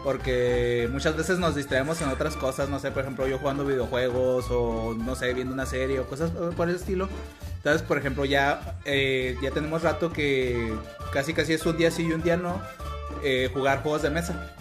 [0.03, 4.47] Porque muchas veces nos distraemos en otras cosas, no sé, por ejemplo, yo jugando videojuegos
[4.51, 7.09] o no sé, viendo una serie o cosas por el estilo.
[7.59, 10.75] Entonces, por ejemplo, ya, eh, ya tenemos rato que
[11.13, 12.61] casi casi es un día sí y un día no
[13.23, 14.57] eh, jugar juegos de mesa.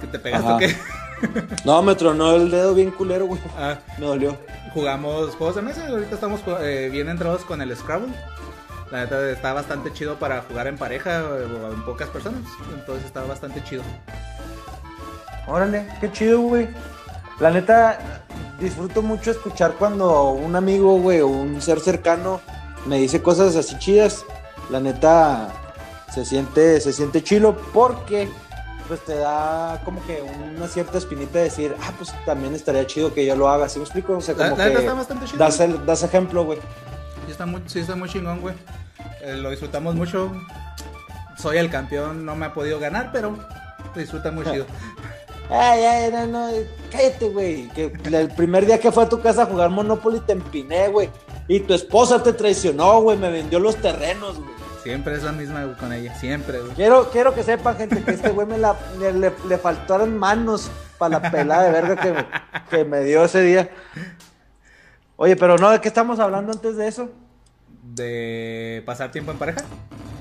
[0.00, 0.76] ¿Que te pegaste o qué?
[1.64, 3.40] no, me tronó el dedo bien culero, güey.
[3.56, 3.78] Ah.
[3.98, 4.36] Me dolió.
[4.72, 8.12] Jugamos juegos de mesa, ahorita estamos eh, bien entrados con el Scrabble.
[8.90, 12.42] La neta está bastante chido para jugar en pareja o en pocas personas.
[12.74, 13.82] Entonces está bastante chido.
[15.46, 16.68] Órale, qué chido, güey.
[17.38, 17.98] La neta,
[18.58, 22.40] disfruto mucho escuchar cuando un amigo, güey, o un ser cercano
[22.86, 24.24] me dice cosas así chidas.
[24.70, 25.48] La neta,
[26.12, 28.28] se siente, se siente chilo porque
[28.90, 33.14] pues te da como que una cierta espinita de decir, ah, pues también estaría chido
[33.14, 34.16] que yo lo haga, ¿sí me explico?
[34.16, 35.38] O sea, como que está bastante chido.
[35.38, 36.58] Das, ejemplo, güey.
[37.24, 38.56] Sí está muy, sí está muy chingón, güey.
[39.22, 40.32] Eh, lo disfrutamos mucho.
[41.38, 43.38] soy el campeón, no me ha podido ganar, pero
[43.94, 44.66] disfruta muy chido.
[45.52, 46.48] Ay, ay, no, no,
[46.92, 47.68] cállate, güey.
[47.70, 51.10] Que el primer día que fue a tu casa a jugar Monopoly te empiné, güey.
[51.48, 53.18] Y tu esposa te traicionó, güey.
[53.18, 54.59] Me vendió los terrenos, güey.
[54.90, 56.72] Siempre es la misma con ella, siempre, güey.
[56.74, 60.68] Quiero, quiero que sepan, gente, que este güey me la, le, le, le faltaron manos
[60.98, 62.12] para la pelada de verga que,
[62.68, 63.70] que me dio ese día.
[65.14, 67.08] Oye, pero no, ¿de qué estamos hablando antes de eso?
[67.84, 69.60] ¿De pasar tiempo en pareja?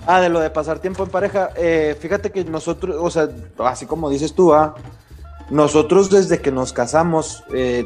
[0.05, 1.49] Ah, de lo de pasar tiempo en pareja.
[1.55, 3.27] Eh, fíjate que nosotros, o sea,
[3.65, 4.75] así como dices tú, ah,
[5.49, 7.85] nosotros desde que nos casamos eh,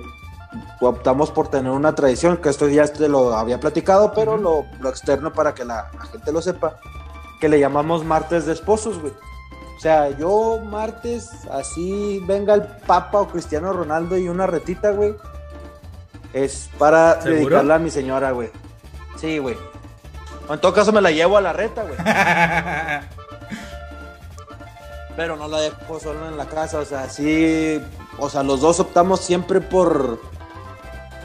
[0.79, 4.89] optamos por tener una tradición, que esto ya te lo había platicado, pero lo, lo,
[4.89, 6.77] externo para que la, la, gente lo sepa,
[7.39, 9.13] que le llamamos martes de esposos, güey.
[9.77, 15.15] O sea, yo martes, así venga el Papa o Cristiano Ronaldo y una retita, güey.
[16.31, 17.35] Es para ¿Seguro?
[17.35, 18.49] dedicarla a mi señora, güey.
[19.17, 19.57] Sí, güey.
[20.49, 21.95] En todo caso me la llevo a la reta, güey.
[25.15, 27.79] Pero no la dejo solo en la casa, o sea, sí,
[28.17, 30.19] o sea, los dos optamos siempre por,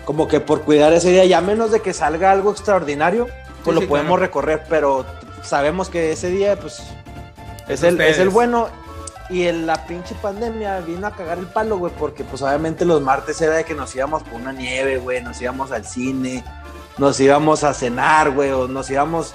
[0.09, 3.27] como que por cuidar ese día, ya menos de que salga algo extraordinario,
[3.63, 4.23] pues sí, lo sí, podemos claro.
[4.23, 5.05] recorrer, pero
[5.43, 6.83] sabemos que ese día, pues,
[7.69, 8.71] es, el, es el, bueno.
[9.29, 13.03] Y en la pinche pandemia vino a cagar el palo, güey, porque pues obviamente los
[13.03, 16.43] martes era de que nos íbamos por una nieve, güey, nos íbamos al cine,
[16.97, 19.35] nos íbamos a cenar, güey, o nos íbamos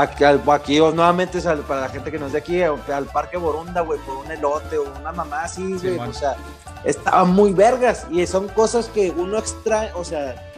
[0.00, 3.98] aquí, aquí o nuevamente para la gente que nos de aquí, al Parque Borunda, güey,
[4.00, 6.36] por un elote o una mamá así, güey, sí, o sea,
[6.84, 10.50] estaban muy vergas y son cosas que uno extrae, o sea,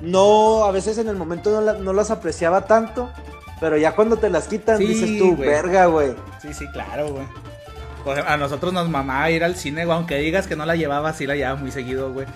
[0.00, 3.10] no, a veces en el momento no, la, no las apreciaba tanto,
[3.60, 6.14] pero ya cuando te las quitan sí, dices tú, verga, güey.
[6.40, 7.26] Sí, sí, claro, güey.
[8.04, 11.12] Pues a nosotros nos mamaba ir al cine, güey, aunque digas que no la llevaba,
[11.12, 12.26] sí la llevaba muy seguido, güey.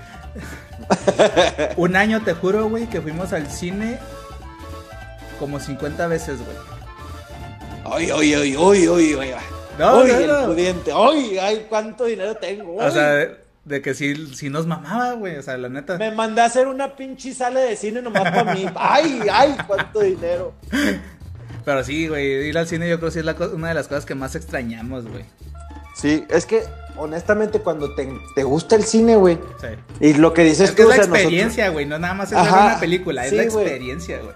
[1.77, 3.99] Un año, te juro, güey, que fuimos al cine
[5.43, 6.57] como 50 veces, güey.
[7.85, 9.35] Ay, ay, ay, ay, ay, ay.
[9.77, 10.47] No, Uy, no, el no.
[10.47, 10.93] pudiente.
[10.95, 12.77] Ay, ay, cuánto dinero tengo.
[12.77, 12.93] O Uy.
[12.93, 13.29] sea,
[13.65, 15.37] de, que sí, sí nos mamaba, güey.
[15.37, 15.99] O sea, la neta.
[15.99, 18.67] Me mandé a hacer una pinche sala de cine nomás para mí.
[18.77, 20.55] Ay, ay, cuánto dinero.
[21.65, 23.89] Pero sí, güey, ir al cine yo creo que sí es la una de las
[23.89, 25.25] cosas que más extrañamos, güey.
[25.97, 26.63] Sí, es que
[26.97, 29.67] honestamente cuando te, te gusta el cine, güey, Sí.
[30.01, 31.99] y lo que dices Es que tú, es la o sea, nosotros- experiencia, güey, no
[31.99, 33.65] nada más es ver una película, es sí, la güey.
[33.67, 34.35] experiencia, güey.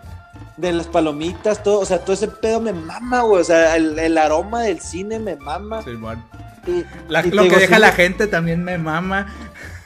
[0.57, 3.99] De las palomitas, todo, o sea, todo ese pedo me mama, güey, o sea, el,
[3.99, 5.83] el aroma del cine me mama.
[5.83, 6.25] Simón.
[6.67, 9.27] Y- La- y lo que digo, deja sí, la gente también me mama.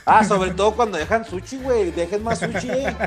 [0.07, 2.69] Ah, sobre todo cuando dejan sushi, güey, dejen más sushi.
[2.71, 2.97] Eh,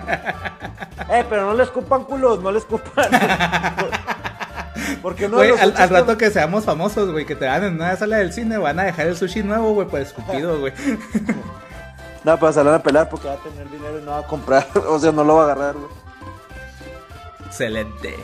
[1.09, 3.09] Eh, pero no le escupan culos, no le escupan.
[5.01, 7.95] Porque no Güey, al, al rato que seamos famosos, güey, que te van en una
[7.95, 10.73] sala del cine, van a dejar el sushi nuevo, güey, por escupido, güey.
[12.23, 14.65] No, para salir a pelar porque va a tener dinero y no va a comprar,
[14.87, 15.87] o sea, no lo va a agarrar, güey.
[17.53, 18.15] Excelente.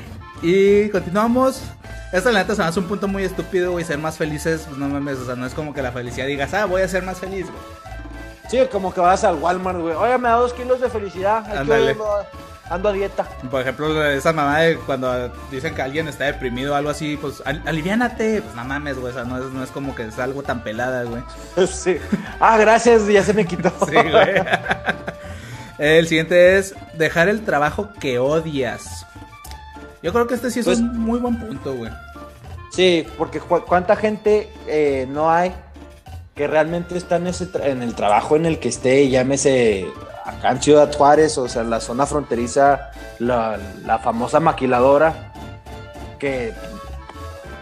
[0.41, 1.61] Y continuamos.
[2.11, 4.79] Esta la neta se me hace un punto muy estúpido, güey, ser más felices, pues
[4.79, 7.03] no mames, o sea, no es como que la felicidad digas, ah, voy a ser
[7.03, 7.61] más feliz, güey.
[8.49, 9.93] Sí, como que vas al Walmart, güey.
[9.93, 11.45] Oye, me da dos kilos de felicidad.
[11.47, 11.91] Aquí Ándale.
[11.91, 12.07] ando,
[12.71, 13.23] ando a dieta.
[13.51, 17.43] Por ejemplo, esa mamá de cuando dicen que alguien está deprimido o algo así, pues
[17.45, 20.17] al- aliviánate, pues no mames, güey, o sea, no es, no es como que es
[20.17, 21.21] algo tan pelada, güey.
[21.67, 21.97] Sí.
[22.39, 23.71] Ah, gracias, ya se me quitó.
[23.87, 24.41] Sí, güey.
[25.77, 29.05] El siguiente es dejar el trabajo que odias.
[30.01, 31.91] Yo creo que este sí es Pues- un muy buen punto, güey.
[32.71, 35.51] Sí, porque cu- cuánta gente eh, no hay
[36.35, 39.87] que realmente está en, ese tra- en el trabajo en el que esté, llámese
[40.23, 45.33] acá en Ciudad Juárez, o sea, la zona fronteriza, la, la famosa maquiladora,
[46.17, 46.53] que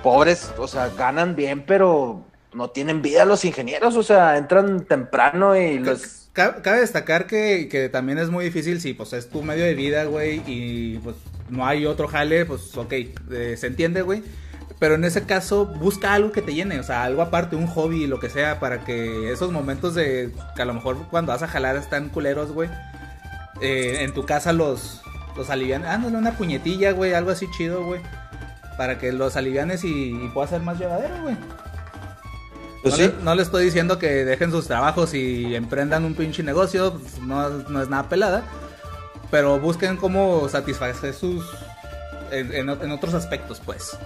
[0.04, 2.23] pobres, o sea, ganan bien, pero
[2.54, 6.30] no tienen vida los ingenieros, o sea, entran temprano y los...
[6.34, 9.73] Ca- Cabe destacar que, que también es muy difícil si pues es tu medio de
[9.73, 11.15] vida, güey, y pues
[11.50, 14.24] no hay otro jale, pues ok, eh, se entiende, güey.
[14.80, 18.06] Pero en ese caso busca algo que te llene, o sea, algo aparte, un hobby,
[18.06, 21.48] lo que sea, para que esos momentos de que a lo mejor cuando vas a
[21.48, 22.70] jalar están culeros, güey.
[23.62, 25.02] eh, en tu casa los,
[25.36, 28.02] los alivian, ándale una puñetilla, güey, algo así chido, güey.
[28.78, 31.36] Para que los alivianes y, y pueda ser más llevadero, güey.
[32.84, 33.08] pues no, sí.
[33.18, 37.18] le- no les estoy diciendo que dejen sus trabajos y emprendan un pinche negocio, pues,
[37.20, 38.44] no, no es nada pelada.
[39.32, 41.46] Pero busquen cómo satisfacer sus.
[42.32, 43.98] En, en o- en otros aspectos, pues.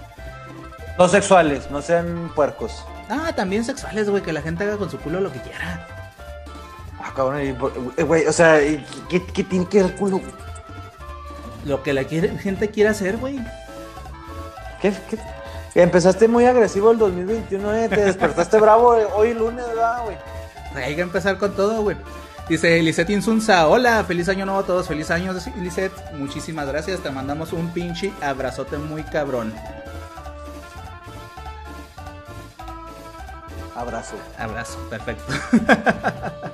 [0.98, 2.84] No sexuales, no sean puercos.
[3.08, 5.86] Ah, también sexuales, güey, que la gente haga con su culo lo que quiera.
[7.02, 10.20] Ah, cabrón, eh, güey, o sea, ¿y ¿qué, qué tiene que ver el culo?
[11.64, 13.38] Lo que la gente quiera hacer, güey.
[14.80, 15.18] ¿Qué, qué?
[15.80, 20.16] Empezaste muy agresivo el 2021, eh, te despertaste bravo hoy lunes, ¿verdad, güey?
[20.74, 21.96] Hay que empezar con todo, güey.
[22.48, 27.10] Dice Lisette Insunza, hola, feliz año nuevo a todos, feliz año Lisette, muchísimas gracias, te
[27.10, 29.52] mandamos un pinche abrazote muy cabrón.
[33.74, 34.16] abrazo.
[34.38, 35.32] Abrazo, perfecto.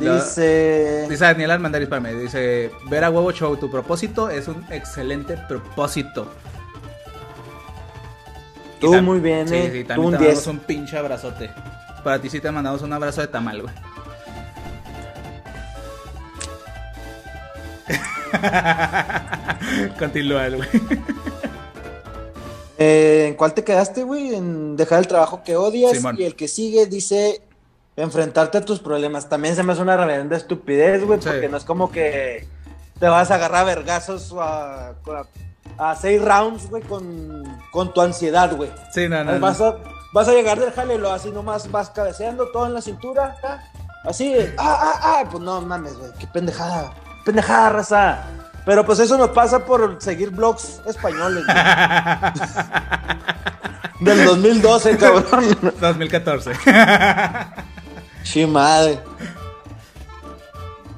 [0.00, 1.06] Dice.
[1.08, 2.10] Dice Daniel Armandaris para mí.
[2.14, 6.32] Dice: Ver a Huevo Show, tu propósito es un excelente propósito.
[8.80, 9.70] Tú muy bien, sí, eh.
[9.72, 10.28] Sí, Tú también un te 10.
[10.28, 11.50] mandamos un pinche abrazote.
[12.02, 13.74] Para ti sí te mandamos un abrazo de tamal, güey.
[19.98, 20.68] Continúa, güey.
[22.78, 24.34] Eh, ¿En cuál te quedaste, güey?
[24.34, 25.92] En dejar el trabajo que odias.
[25.92, 26.16] Simón.
[26.18, 27.42] Y el que sigue dice
[27.96, 29.28] enfrentarte a tus problemas.
[29.28, 31.28] También se me hace una reverenda estupidez, güey, Sí.
[31.28, 32.46] porque no es como que
[32.98, 34.94] te vas a agarrar a vergazos a, a,
[35.90, 38.70] a seis rounds, güey, con, con tu ansiedad, güey.
[38.94, 39.32] Sí, no, no.
[39.32, 39.40] no.
[39.40, 39.76] Vas, a,
[40.14, 43.36] vas a llegar del jalelo así nomás, vas cabeceando todo en la cintura,
[44.04, 46.92] así, ah, ah, ah, pues no mames, güey, qué pendejada,
[47.24, 48.24] pendejada, raza.
[48.66, 51.44] Pero pues eso nos pasa por seguir blogs españoles.
[54.00, 55.44] Del 2012, cabrón.
[55.80, 56.52] 2014.
[58.22, 59.00] Sí, madre.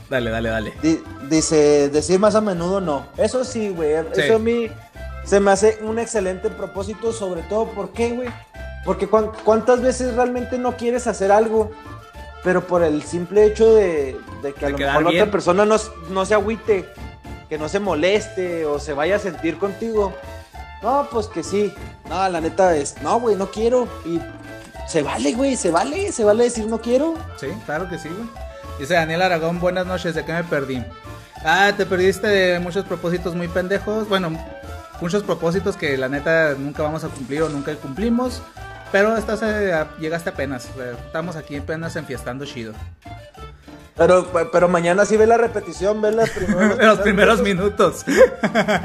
[0.08, 0.72] dale, dale, dale.
[0.82, 3.06] Di- dice, decir más a menudo no.
[3.16, 3.94] Eso sí, güey.
[4.14, 4.20] Sí.
[4.22, 4.68] Eso a mí
[5.24, 8.28] se me hace un excelente propósito, sobre todo, ¿por qué, güey?
[8.84, 11.70] Porque cuántas veces realmente no quieres hacer algo,
[12.42, 15.76] pero por el simple hecho de, de que a De lo la otra persona no,
[16.10, 16.88] no se agüite,
[17.48, 20.12] que no se moleste o se vaya a sentir contigo.
[20.82, 21.72] No, pues que sí.
[22.08, 23.86] No, la neta es, no, güey, no quiero.
[24.04, 24.20] Y
[24.88, 27.14] se vale, güey, se vale, se vale decir no quiero.
[27.36, 28.28] Sí, claro que sí, güey.
[28.78, 30.82] Dice Daniel Aragón, buenas noches, ¿de qué me perdí?
[31.44, 34.08] Ah, te perdiste de muchos propósitos muy pendejos.
[34.08, 34.32] Bueno,
[35.00, 38.42] muchos propósitos que la neta nunca vamos a cumplir o nunca cumplimos.
[38.92, 40.66] Pero estás, eh, llegaste apenas.
[40.78, 42.74] eh, Estamos aquí apenas enfiestando chido.
[43.94, 48.04] Pero, pero mañana sí ve la repetición, ve las primeros, Los primeros minutos.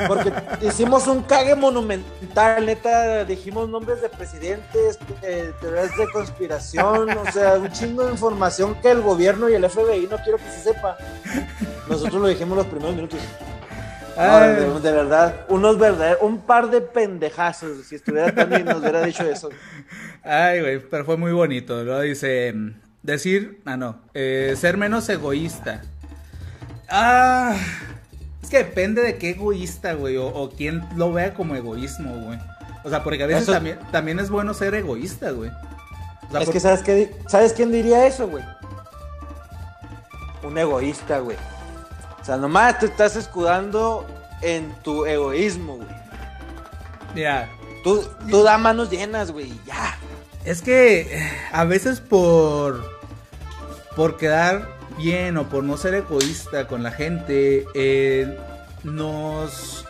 [0.08, 7.32] Porque hicimos un cague monumental, neta, dijimos nombres de presidentes, eh, teorías de conspiración, o
[7.32, 10.74] sea, un chingo de información que el gobierno y el FBI no quiero que se
[10.74, 10.98] sepa.
[11.88, 13.20] Nosotros lo dijimos los primeros minutos.
[14.18, 14.56] No, Ay.
[14.56, 17.86] de, de verdad, unos verdaderos, un par de pendejazos.
[17.86, 19.50] Si estuviera Tony nos hubiera dicho eso.
[20.24, 21.84] Ay, güey, pero fue muy bonito.
[21.84, 22.54] Luego dice,
[23.04, 25.84] decir, ah, no, eh, ser menos egoísta.
[26.90, 27.56] Ah,
[28.42, 32.40] es que depende de qué egoísta, güey, o, o quién lo vea como egoísmo, güey.
[32.84, 35.52] O sea, porque a veces Eso- también, también es bueno ser egoísta, güey.
[36.28, 38.44] O sea, Es por- que ¿sabes, qué, ¿sabes quién diría eso, güey?
[40.44, 41.38] Un egoísta, güey.
[42.28, 44.06] O sea, nomás te estás escudando
[44.42, 45.88] en tu egoísmo, güey.
[47.16, 47.48] Mira,
[47.86, 49.98] Tú, tú da manos llenas, güey, ya.
[50.44, 52.84] es que eh, a veces por,
[53.96, 58.38] por quedar bien o por no ser egoísta con la gente, eh,
[58.84, 59.86] nos,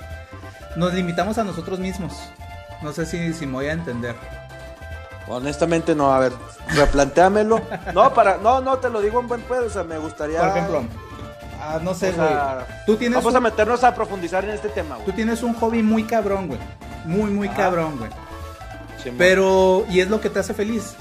[0.76, 2.14] nos limitamos a nosotros mismos.
[2.84, 4.16] No sé si, si me voy a entender.
[5.28, 6.34] Honestamente no, a ver,
[6.76, 7.64] replantéamelo.
[7.96, 10.38] No, para, no, no, te lo digo en buen pedo, o sea, me gustaría...
[10.40, 10.84] Por ejemplo,
[11.60, 12.28] ah, no sé, o güey.
[12.28, 15.16] sea, Tú tienes, Vamos a un, meternos a profundizar en este tema, tú güey.
[15.16, 16.60] tienes un hobby muy cabrón, güey.
[17.06, 18.10] Muy, muy cabrón, güey.
[19.02, 19.18] Simón.
[19.18, 20.96] Pero, y es lo que te hace feliz.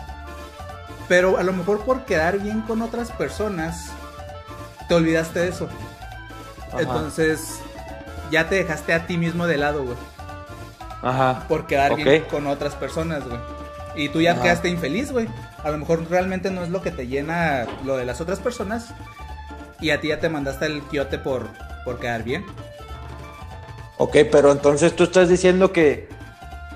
[1.09, 3.91] Pero a lo mejor por quedar bien con otras personas,
[4.89, 5.69] te olvidaste de eso.
[6.69, 6.81] Ajá.
[6.81, 7.61] Entonces,
[8.31, 9.97] ya te dejaste a ti mismo de lado, güey.
[11.03, 11.45] Ajá.
[11.49, 13.39] Por quedar bien con otras personas, güey.
[13.95, 14.43] Y tú ya Ajá.
[14.43, 15.29] quedaste infeliz, güey.
[15.63, 18.89] A lo mejor realmente no es lo que te llena lo de las otras personas.
[19.81, 21.49] Y a ti ya te mandaste el quiote por,
[21.85, 22.45] por quedar bien.
[23.99, 26.09] Ok, pero entonces tú estás diciendo que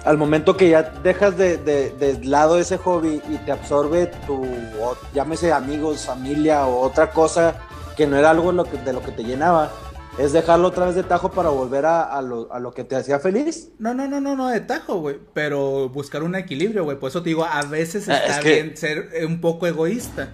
[0.04, 4.42] al momento que ya dejas de, de- de lado ese hobby y te absorbe tu,
[4.80, 7.56] o llámese amigos, familia o otra cosa
[7.96, 9.70] que no era algo lo que- de lo que te llenaba,
[10.18, 12.96] es dejarlo otra vez de tajo para volver a, a lo, a lo que te
[12.96, 13.68] hacía feliz.
[13.78, 15.18] No, no, no, no, no de tajo, güey.
[15.34, 16.98] Pero buscar un equilibrio, güey.
[16.98, 20.30] Por eso te digo, a veces Ah, está es que- bien ser un poco egoísta.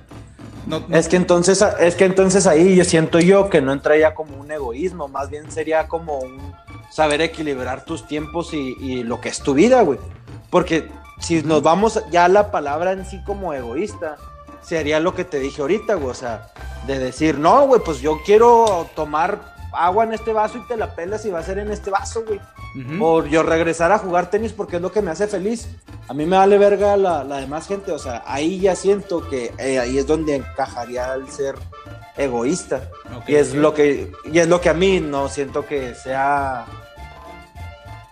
[0.90, 4.50] Es que entonces, es que entonces ahí yo siento yo que no entraría como un
[4.50, 6.54] egoísmo, más bien sería como un
[6.90, 9.98] saber equilibrar tus tiempos y, y lo que es tu vida, güey.
[10.50, 10.88] Porque
[11.20, 14.16] si nos vamos ya a la palabra en sí como egoísta,
[14.62, 16.10] sería lo que te dije ahorita, güey.
[16.10, 16.52] O sea,
[16.86, 20.94] de decir, no, güey, pues yo quiero tomar agua en este vaso y te la
[20.94, 22.40] pelas y va a ser en este vaso, güey.
[23.00, 25.68] O yo regresar a jugar tenis porque es lo que me hace feliz.
[26.08, 27.92] A mí me vale verga la, la demás gente.
[27.92, 31.54] O sea, ahí ya siento que eh, ahí es donde encajaría el ser
[32.16, 32.88] egoísta.
[33.26, 36.66] Y es lo que y es lo que a mí no siento que sea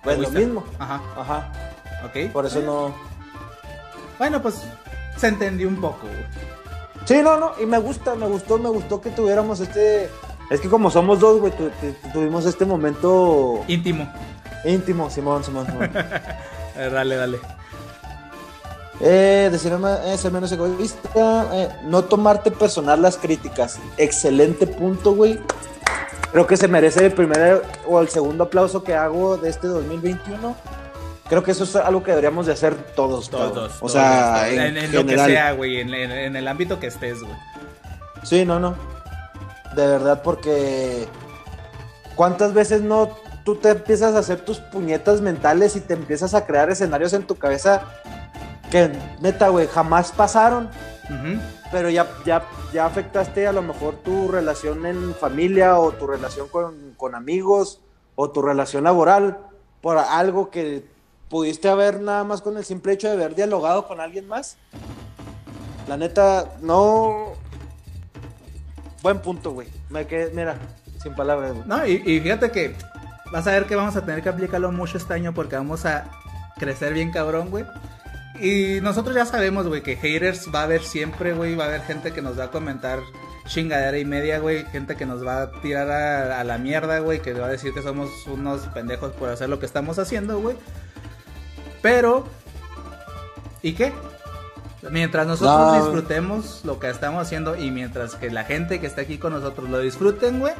[0.03, 0.65] pues lo mismo.
[0.79, 1.53] Ajá, Ajá.
[2.07, 2.33] ok.
[2.33, 2.95] Por eso no.
[4.19, 4.63] Bueno, pues
[5.17, 6.25] se entendió un poco, güey.
[7.05, 7.53] Sí, no, no.
[7.61, 10.09] Y me gusta, me gustó, me gustó que tuviéramos este.
[10.51, 14.11] Es que como somos dos, güey, tu- tu- tuvimos este momento Íntimo.
[14.65, 15.91] íntimo, Simón, Simón, Simón.
[16.77, 17.39] Ver, dale, dale.
[19.01, 19.73] Eh, decir
[20.05, 21.49] eh, ser menos egoísta.
[21.53, 23.79] Eh, no tomarte personal las críticas.
[23.97, 25.41] Excelente punto, güey.
[26.33, 30.57] Creo que se merece el primer o el segundo aplauso que hago de este 2021.
[31.29, 33.31] Creo que eso es algo que deberíamos de hacer todos.
[33.31, 33.73] Todos.
[33.81, 35.81] O sea, en, en lo que sea, güey.
[35.81, 37.35] En, en el ámbito que estés, güey.
[38.23, 38.75] Sí, no, no.
[39.75, 41.09] De verdad, porque.
[42.17, 43.11] ¿Cuántas veces no
[43.45, 47.27] tú te empiezas a hacer tus puñetas mentales y te empiezas a crear escenarios en
[47.27, 47.83] tu cabeza
[48.71, 50.69] que neta, güey, jamás pasaron.
[51.71, 56.49] Pero ya, ya, ya afectaste a lo mejor tu relación en familia o tu relación
[56.49, 57.81] con, amigos
[58.17, 59.39] o tu relación laboral
[59.81, 60.85] por algo que
[61.29, 64.57] pudiste haber nada más con el simple hecho de haber dialogado con alguien más.
[65.87, 67.35] La neta, no.
[69.05, 69.69] Buen punto, güey.
[69.91, 70.57] Me quedé, mira,
[71.03, 71.69] sin palabras, güey.
[71.69, 72.75] No, y, fíjate que
[73.31, 76.07] vas a ver que vamos a tener que aplicarlo mucho este año porque vamos a
[76.57, 77.67] crecer bien cabrón, güey.
[78.41, 81.55] Y nosotros ya sabemos, güey, que haters va a haber siempre, güey.
[81.55, 83.01] Va a haber gente que nos va a comentar
[83.47, 84.65] chingadera y media, güey.
[84.65, 87.21] Gente que nos va a tirar a, la mierda, güey.
[87.21, 90.57] Que va a decir que somos unos pendejos por hacer lo que estamos haciendo, güey.
[91.83, 92.27] Pero...
[93.61, 93.93] ¿Y qué?
[94.91, 99.19] Mientras nosotros disfrutemos lo que estamos haciendo y mientras que la gente que está aquí
[99.19, 100.55] con nosotros lo disfruten, güey.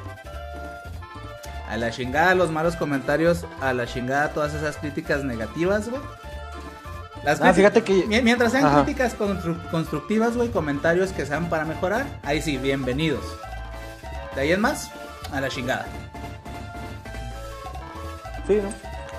[1.69, 6.03] A la chingada los malos comentarios, a la chingada todas esas críticas negativas, güey.
[7.27, 8.05] Ah, fíjate que...
[8.23, 9.15] Mientras sean críticas
[9.71, 13.25] constructivas, güey, comentarios que sean para mejorar, ahí sí, bienvenidos.
[14.35, 14.91] De ahí en más,
[15.33, 15.87] a la chingada.
[18.47, 18.69] Sí, ¿no?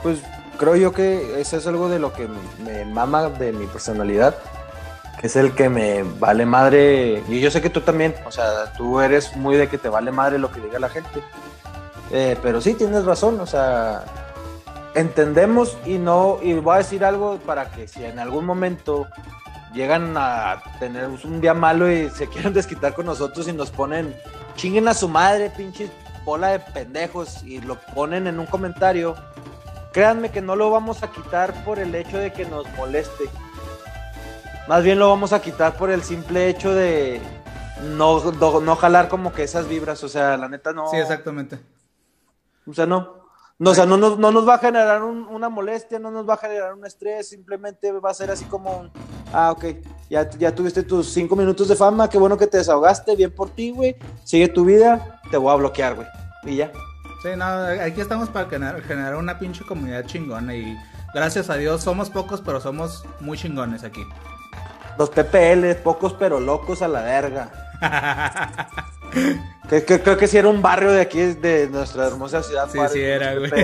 [0.04, 0.20] Pues
[0.60, 2.30] creo yo que eso es algo de lo que
[2.64, 4.36] me mama de mi personalidad,
[5.26, 9.00] es el que me vale madre, y yo sé que tú también, o sea, tú
[9.00, 11.22] eres muy de que te vale madre lo que diga la gente,
[12.12, 14.06] eh, pero sí, tienes razón, o sea,
[14.94, 19.08] entendemos y no, y voy a decir algo para que si en algún momento
[19.74, 24.16] llegan a tener un día malo y se quieren desquitar con nosotros y nos ponen,
[24.56, 25.90] chinguen a su madre, pinche
[26.24, 29.16] bola de pendejos, y lo ponen en un comentario,
[29.92, 33.26] créanme que no lo vamos a quitar por el hecho de que nos moleste.
[34.68, 37.22] Más bien lo vamos a quitar por el simple hecho de
[37.82, 40.90] no, no, jalar como que esas vibras, o sea, la neta no.
[40.90, 41.60] Sí, exactamente.
[42.66, 43.26] O sea, no.
[43.58, 46.34] No, o sea, no nos, no nos va a generar una molestia, no nos va
[46.34, 48.92] a generar un estrés, simplemente va a ser así como un,
[49.32, 49.66] ah, ok,
[50.10, 53.50] ya, ya tuviste tus cinco minutos de fama, qué bueno que te desahogaste, bien por
[53.50, 53.96] ti, güey,
[54.26, 56.08] sigue tu vida, te voy a bloquear, güey,
[56.44, 56.74] y ya.
[57.24, 60.78] Sí, no, aquí estamos para generar, una pinche comunidad chingona y
[61.14, 64.04] gracias a Dios somos pocos, pero somos muy chingones aquí.
[64.98, 67.50] Los PPL, pocos pero locos a la verga.
[69.70, 72.70] creo que sí era un barrio de aquí, de nuestra hermosa ciudad.
[72.72, 73.52] Sí, sí era, güey.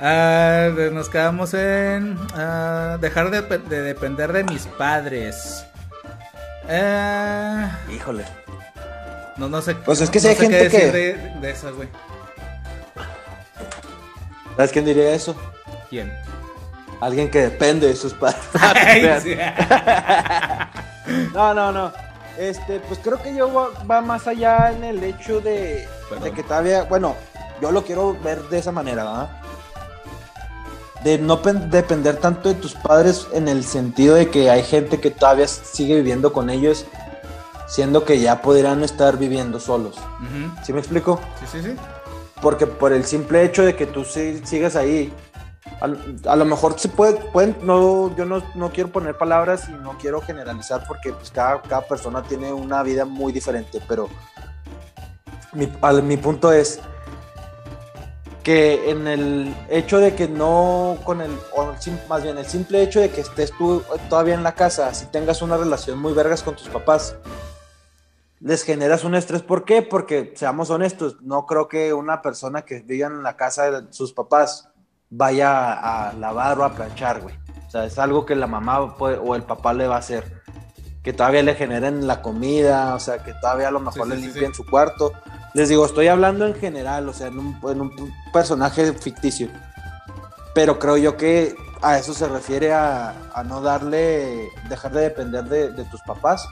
[0.00, 5.66] Ah, nos quedamos en ah, dejar de, depender de mis padres.
[6.68, 8.24] Eh, Híjole.
[9.36, 9.74] No, no sé.
[9.74, 10.92] Pues es que si hay gente que.
[10.92, 11.88] De, de eso, güey.
[14.54, 15.34] ¿Sabes quién diría eso?
[15.90, 16.12] ¿Quién?
[17.00, 18.40] Alguien que depende de sus padres.
[21.34, 21.92] no, no, no.
[22.38, 25.88] Este, pues creo que yo va, más allá en el hecho de,
[26.34, 27.16] que todavía, bueno,
[27.60, 29.30] yo lo quiero ver de esa manera, ¿verdad?
[31.02, 35.10] De no depender tanto de tus padres en el sentido de que hay gente que
[35.10, 36.86] todavía sigue viviendo con ellos,
[37.66, 39.96] siendo que ya podrían estar viviendo solos.
[40.64, 41.20] ¿Sí me explico?
[41.40, 41.76] Sí, sí, sí.
[42.40, 45.12] Porque por el simple hecho de que tú sigas ahí,
[45.80, 49.96] a, lo mejor se puede, pueden, no, yo no, no, quiero poner palabras y no
[49.98, 54.08] quiero generalizar porque pues cada, cada persona tiene una vida muy diferente, pero
[55.52, 56.80] mi, punto es
[58.42, 61.72] que en el hecho de que no, con el, o
[62.08, 65.42] más bien el simple hecho de que estés tú todavía en la casa, si tengas
[65.42, 67.16] una relación muy vergas con tus papás,
[68.40, 69.42] les generas un estrés.
[69.42, 69.82] ¿Por qué?
[69.82, 74.12] Porque, seamos honestos, no creo que una persona que viva en la casa de sus
[74.12, 74.68] papás
[75.10, 75.72] vaya
[76.08, 77.34] a lavar o a planchar, güey.
[77.66, 80.42] O sea, es algo que la mamá o el papá le va a hacer.
[81.02, 84.54] Que todavía le generen la comida, o sea, que todavía a lo mejor le limpien
[84.54, 85.12] su cuarto.
[85.54, 89.48] Les digo, estoy hablando en general, o sea, en un, personaje ficticio.
[90.54, 93.14] Pero creo yo que a eso se refiere a,
[93.46, 96.46] no darle, dejar de depender de, tus papás.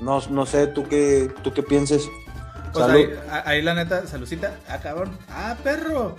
[0.00, 2.08] No, no sé, tú qué, tú qué pienses.
[2.72, 3.10] Pues ahí,
[3.44, 4.56] ahí, la neta, saludcita.
[4.68, 5.16] Ah, cabrón.
[5.30, 6.14] Ah, perro.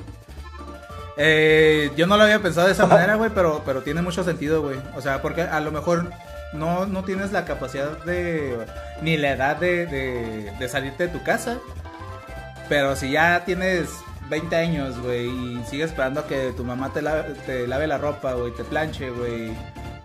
[1.17, 4.61] Eh, yo no lo había pensado de esa manera, güey, pero, pero tiene mucho sentido,
[4.61, 4.79] güey.
[4.95, 6.09] O sea, porque a lo mejor
[6.53, 8.57] no, no tienes la capacidad de,
[9.01, 11.57] ni la edad de, de, salirte de tu casa.
[12.67, 13.89] Pero si ya tienes
[14.29, 17.97] 20 años, güey, y sigues esperando a que tu mamá te lave, te lave la
[17.97, 19.51] ropa, güey, te planche, güey,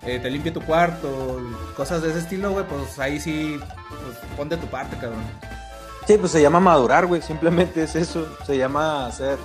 [0.02, 1.40] eh, te limpie tu cuarto,
[1.76, 5.22] cosas de ese estilo, güey, pues ahí sí, pues ponte tu parte, cabrón.
[6.07, 9.38] Sí, pues se llama madurar, güey, simplemente es eso, se llama ser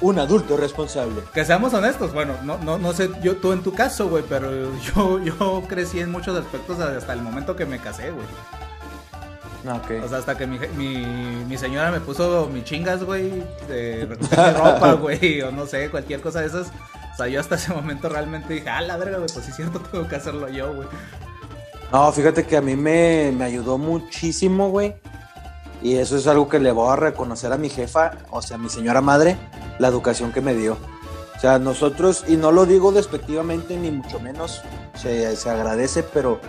[0.00, 1.22] un adulto responsable.
[1.32, 4.50] Que seamos honestos, bueno, no, no, no sé yo tú en tu caso, güey, pero
[4.80, 8.26] yo, yo crecí en muchos aspectos hasta el momento que me casé, güey.
[9.68, 10.04] Ah, ok.
[10.04, 11.04] O sea, hasta que mi, mi,
[11.46, 16.20] mi señora me puso mis chingas, güey, de recoger ropa, güey, o no sé, cualquier
[16.20, 16.68] cosa de esas.
[17.12, 19.80] O sea, yo hasta ese momento realmente dije, ah, la verga, güey, pues sí, cierto,
[19.80, 20.88] tengo que hacerlo yo, güey.
[21.92, 24.94] No, fíjate que a mí me, me ayudó muchísimo, güey.
[25.82, 28.58] Y eso es algo que le voy a reconocer a mi jefa, o sea, a
[28.58, 29.36] mi señora madre,
[29.78, 30.76] la educación que me dio.
[31.36, 34.62] O sea, nosotros, y no lo digo despectivamente ni mucho menos,
[34.94, 36.40] se, se agradece, pero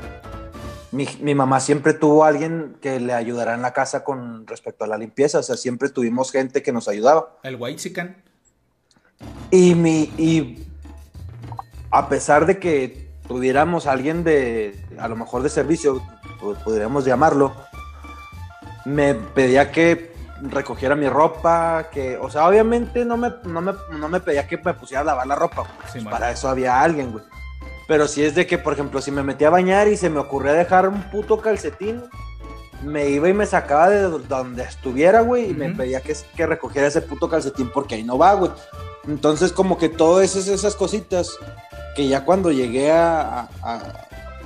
[0.92, 4.86] mi, mi, mamá siempre tuvo a alguien que le ayudara en la casa con respecto
[4.86, 7.38] a la limpieza, o sea, siempre tuvimos gente que nos ayudaba.
[7.44, 8.16] El white chicken.
[9.52, 10.66] Y, mi, y
[11.92, 16.02] a pesar de que tuviéramos a alguien de, a lo mejor de servicio,
[16.64, 17.54] podríamos llamarlo,
[18.88, 24.08] me pedía que recogiera mi ropa, que, o sea, obviamente no me, no me, no
[24.08, 27.26] me pedía que me pusiera a lavar la ropa, sí, para eso había alguien, güey.
[27.86, 30.20] Pero si es de que, por ejemplo, si me metía a bañar y se me
[30.20, 32.02] ocurría dejar un puto calcetín,
[32.82, 35.58] me iba y me sacaba de donde estuviera, güey, y uh -huh.
[35.58, 38.52] me pedía que, que, recogiera ese puto calcetín porque ahí no va, güey.
[39.06, 41.38] Entonces, como que todas esas, esas cositas
[41.96, 43.82] que ya cuando llegué a, a,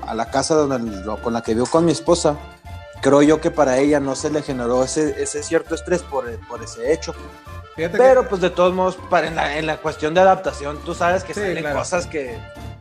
[0.08, 2.38] a la casa donde, con la que vivo con mi esposa,
[3.02, 6.64] creo yo que para ella no se le generó ese, ese cierto estrés por, por
[6.64, 7.14] ese hecho.
[7.76, 8.30] Fíjate Pero que...
[8.30, 11.34] pues de todos modos, para en, la, en la cuestión de adaptación, tú sabes que
[11.34, 11.80] sí, salen claro.
[11.80, 12.38] cosas que,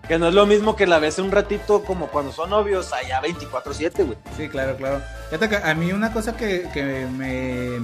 [0.07, 3.23] que no es lo mismo que la ves un ratito como cuando son novios allá
[3.23, 4.19] 24/7, güey.
[4.37, 5.01] Sí, claro, claro.
[5.31, 7.79] Fíjate que a mí una cosa que, que me...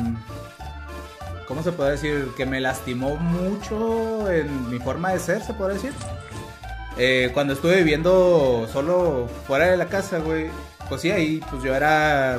[1.47, 2.32] ¿Cómo se puede decir?
[2.37, 5.93] Que me lastimó mucho en mi forma de ser, se puede decir.
[6.99, 10.51] Eh, cuando estuve viviendo solo fuera de la casa, güey,
[10.89, 12.39] pues sí, ahí pues yo era,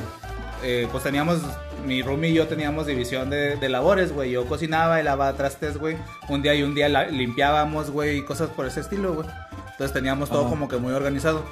[0.63, 1.41] eh, pues teníamos,
[1.85, 5.77] mi roomie y yo teníamos división de, de labores, güey, yo cocinaba y lavaba trastes,
[5.77, 5.97] güey,
[6.29, 9.27] un día y un día la, limpiábamos, güey, y cosas por ese estilo, güey,
[9.71, 10.49] entonces teníamos todo Ajá.
[10.49, 11.43] como que muy organizado,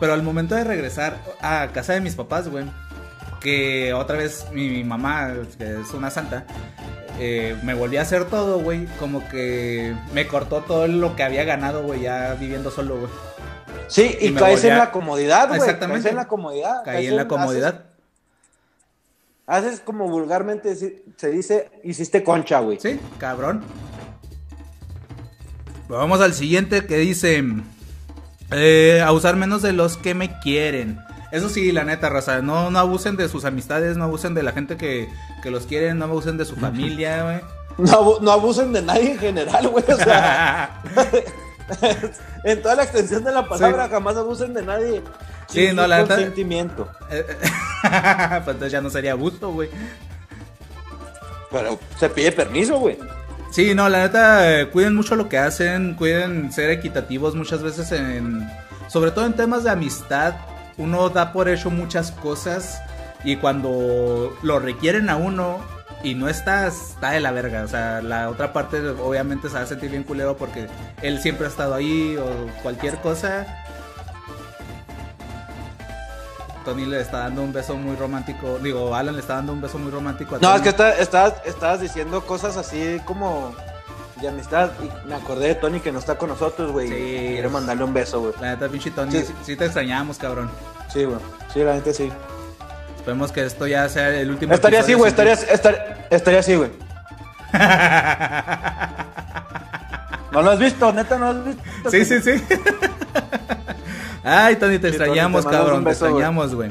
[0.00, 2.64] pero al momento de regresar a casa de mis papás, güey,
[3.40, 6.46] que otra vez mi mamá, que es una santa,
[7.20, 11.44] eh, me volví a hacer todo, güey, como que me cortó todo lo que había
[11.44, 13.10] ganado, güey, ya viviendo solo, güey.
[13.88, 15.60] Sí, y, y caes en la comodidad, güey.
[15.60, 16.02] Exactamente.
[16.02, 16.84] Caes en la comodidad.
[16.84, 17.84] Caí en la comodidad.
[19.46, 22.78] Haces, haces, como vulgarmente se dice, hiciste concha, güey.
[22.80, 23.62] Sí, cabrón.
[25.88, 27.44] Vamos al siguiente que dice,
[28.50, 30.98] eh, a usar menos de los que me quieren.
[31.30, 34.52] Eso sí, la neta, raza, no, no abusen de sus amistades, no abusen de la
[34.52, 35.08] gente que,
[35.42, 37.40] que los quiere, no abusen de su familia, güey.
[37.76, 39.84] No, no abusen de nadie en general, güey.
[39.88, 40.80] O sea,
[42.44, 43.90] en toda la extensión de la palabra, sí.
[43.90, 45.02] jamás abusen de nadie.
[45.48, 46.16] Sí, no, la neta.
[46.16, 46.88] sentimiento.
[47.08, 47.24] pues
[48.46, 49.68] entonces ya no sería abuso, güey.
[51.50, 52.98] Pero se pide permiso, güey.
[53.50, 57.92] Sí, no, la neta, eh, cuiden mucho lo que hacen, cuiden ser equitativos muchas veces
[57.92, 58.50] en...
[58.88, 60.34] Sobre todo en temas de amistad,
[60.76, 62.80] uno da por hecho muchas cosas
[63.24, 65.60] y cuando lo requieren a uno
[66.04, 67.62] y no estás, está de la verga.
[67.64, 70.68] O sea, la otra parte obviamente se va a sentir bien culero porque
[71.02, 73.46] él siempre ha estado ahí o cualquier cosa.
[76.64, 78.58] Tony le está dando un beso muy romántico.
[78.58, 80.56] Digo, Alan le está dando un beso muy romántico a No, Tony.
[80.56, 83.54] es que está, estabas, estabas diciendo cosas así como
[84.20, 84.70] de amistad.
[84.82, 86.88] Y me acordé de Tony que no está con nosotros, güey.
[86.88, 87.26] Sí.
[87.32, 88.32] Quiero mandarle un beso, güey.
[88.40, 89.34] La neta, pinche Tony, sí.
[89.42, 90.50] sí te extrañamos, cabrón.
[90.88, 91.18] Sí, güey.
[91.52, 92.10] Sí, la neta sí.
[93.04, 94.54] Esperemos que esto ya sea el último.
[94.54, 95.10] Estaría así, güey.
[95.10, 96.70] Estaría, estar, estaría así, güey.
[100.32, 100.90] ¿No lo has visto?
[100.90, 101.62] ¿Neta no lo has visto?
[101.90, 102.42] Sí, sí, sí.
[104.24, 105.84] Ay, Tony, te sí, extrañamos, Tony, te cabrón.
[105.84, 106.70] Beso, te extrañamos, güey.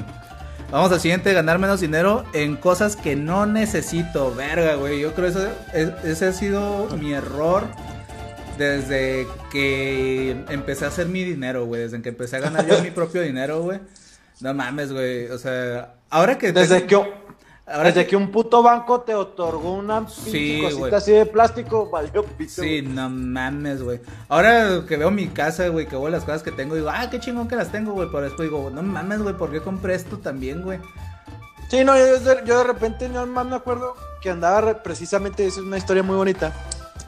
[0.71, 4.33] Vamos al siguiente, ganar menos dinero en cosas que no necesito.
[4.33, 5.01] Verga, güey.
[5.01, 5.39] Yo creo que
[5.71, 7.67] ese, ese ha sido mi error
[8.57, 11.83] desde que empecé a hacer mi dinero, güey.
[11.83, 13.81] Desde que empecé a ganar yo mi propio dinero, güey.
[14.39, 15.27] No mames, güey.
[15.27, 16.51] O sea, ahora que.
[16.51, 16.87] Desde te...
[16.87, 16.95] que.
[17.65, 18.09] Ahora Desde que...
[18.11, 20.93] que un puto banco te otorgó una sí, cosita wey.
[20.93, 22.61] así de plástico, valió pito.
[22.61, 24.01] Sí, no mames, güey.
[24.27, 27.21] Ahora que veo mi casa, güey, que veo las cosas que tengo, digo, ah, qué
[27.21, 28.09] chingón que las tengo, güey.
[28.11, 30.79] Pero después digo, no mames, güey, ¿por qué compré esto también, güey?
[31.69, 35.61] Sí, no, yo de, yo de repente no más me acuerdo que andaba precisamente, esa
[35.61, 36.51] es una historia muy bonita.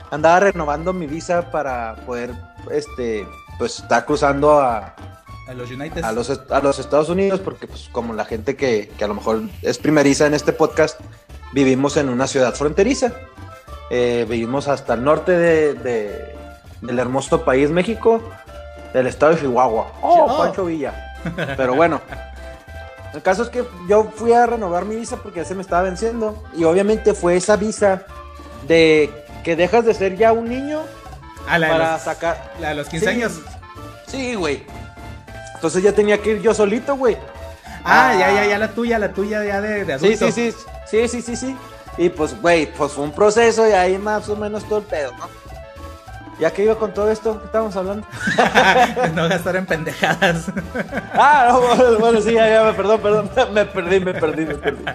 [0.10, 2.32] Andaba renovando mi visa para poder,
[2.72, 3.28] este,
[3.60, 4.96] pues estar cruzando a,
[5.48, 6.04] a los United.
[6.04, 9.14] A los, a los Estados Unidos, porque pues como la gente que, que, a lo
[9.14, 11.00] mejor es primeriza en este podcast,
[11.54, 13.14] vivimos en una ciudad fronteriza.
[13.92, 16.36] Eh, vivimos hasta el norte de, de,
[16.82, 18.22] del hermoso país México,
[18.94, 19.94] del estado de Chihuahua.
[20.02, 21.16] Oh, Pancho Villa.
[21.58, 22.02] Pero bueno.
[23.14, 25.84] El caso es que yo fui a renovar mi visa porque ya se me estaba
[25.84, 26.44] venciendo.
[26.54, 28.04] Y obviamente fue esa visa
[28.68, 29.10] de
[29.44, 30.82] que dejas de ser ya un niño
[31.48, 32.54] ah, la para los, sacar.
[32.60, 33.40] La de los 15 años.
[34.08, 34.66] Sí, güey.
[35.66, 37.18] Entonces ya tenía que ir yo solito, güey.
[37.84, 40.32] Ah, ya, ya, ya la tuya, la tuya ya de, de adulto.
[40.32, 40.58] Sí, sí, sí.
[40.86, 41.58] Sí, sí, sí, sí.
[41.98, 45.12] Y pues, güey, pues fue un proceso y ahí más o menos todo el pedo,
[45.18, 45.28] ¿no?
[46.40, 48.06] Ya que iba con todo esto, ¿qué estábamos hablando?
[49.16, 50.52] no gastar en pendejadas.
[51.14, 53.32] ah, no, bueno, sí, ya, ya, perdón, perdón.
[53.52, 54.86] Me perdí, me perdí, me perdí.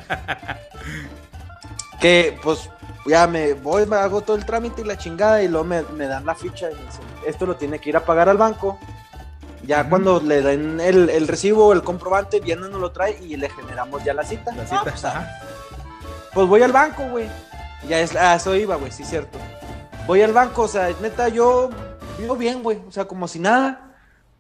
[2.01, 2.71] Que, pues,
[3.07, 6.07] ya me voy, me hago todo el trámite y la chingada y luego me, me
[6.07, 8.79] dan la ficha y me dicen, esto lo tiene que ir a pagar al banco.
[9.67, 13.51] Ya cuando le den el, el recibo, el comprobante, viene nos lo trae y le
[13.51, 14.53] generamos ya la cita.
[14.55, 15.29] La cita, Ah, pues, ajá.
[16.33, 17.29] pues voy al banco, güey.
[17.89, 19.39] Ya es, a eso iba, güey, sí, cierto.
[20.07, 21.71] Voy al banco, o sea, neta, yo
[22.19, 23.93] vivo bien, güey, o sea, como si nada.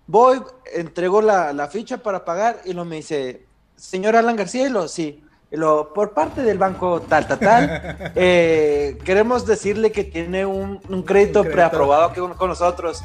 [0.06, 0.42] Voy,
[0.74, 3.44] entrego la, la ficha para pagar y lo me dice,
[3.76, 5.24] señor Alan García, y lo, sí.
[5.52, 10.80] Y lo, por parte del banco tal, tal, tal, eh, queremos decirle que tiene un,
[10.88, 11.52] un crédito Un crédito.
[11.52, 13.02] preaprobado con nosotros.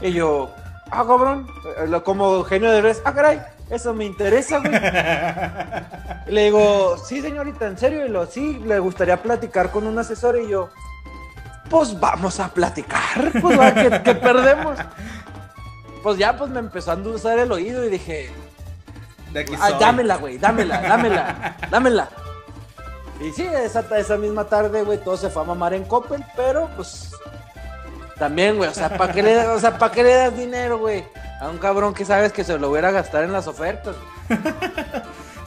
[0.00, 0.50] Y yo,
[1.00, 1.46] ah, cabrón,
[1.78, 3.40] eh, como genio de res, ah, caray,
[3.70, 4.74] eso me interesa, güey.
[6.26, 8.06] Y le digo, sí, señorita, ¿en serio?
[8.06, 10.38] Y lo, sí, le gustaría platicar con un asesor.
[10.40, 10.70] Y yo,
[11.70, 14.78] pues vamos a platicar, pues que perdemos.
[16.02, 18.30] Pues ya, pues me empezó a endulzar el oído y dije,
[19.58, 22.08] "Ah, dámela, güey, dámela, dámela, dámela.
[23.20, 26.68] Y sí, esa, esa misma tarde, güey, todo se fue a mamar en Coppel, pero
[26.76, 27.12] pues
[28.18, 31.04] también, güey, o sea, ¿para qué, le, o sea, ¿pa' qué le das dinero, güey?
[31.40, 33.96] A un cabrón que sabes que se lo hubiera a gastar en las ofertas.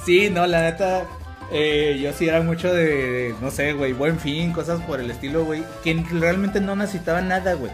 [0.06, 1.04] Sí, no, la neta.
[1.52, 5.44] eh, yo sí era mucho de, no sé, güey, buen fin, cosas por el estilo,
[5.44, 5.66] güey.
[5.84, 7.74] Que realmente no necesitaba nada, güey.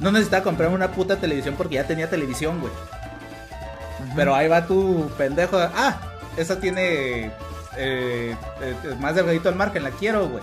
[0.00, 2.72] No necesitaba comprar una puta televisión porque ya tenía televisión, güey.
[4.16, 5.58] Pero ahí va tu pendejo.
[5.58, 6.00] Ah,
[6.36, 7.26] esa tiene
[7.76, 10.42] eh, eh, más delgadito al margen, la quiero, güey.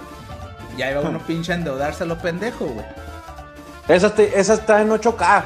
[0.77, 2.85] Y ahí va uno pinche a endeudarse a lo pendejo, güey.
[3.87, 5.43] Esa, te- esa está en 8K.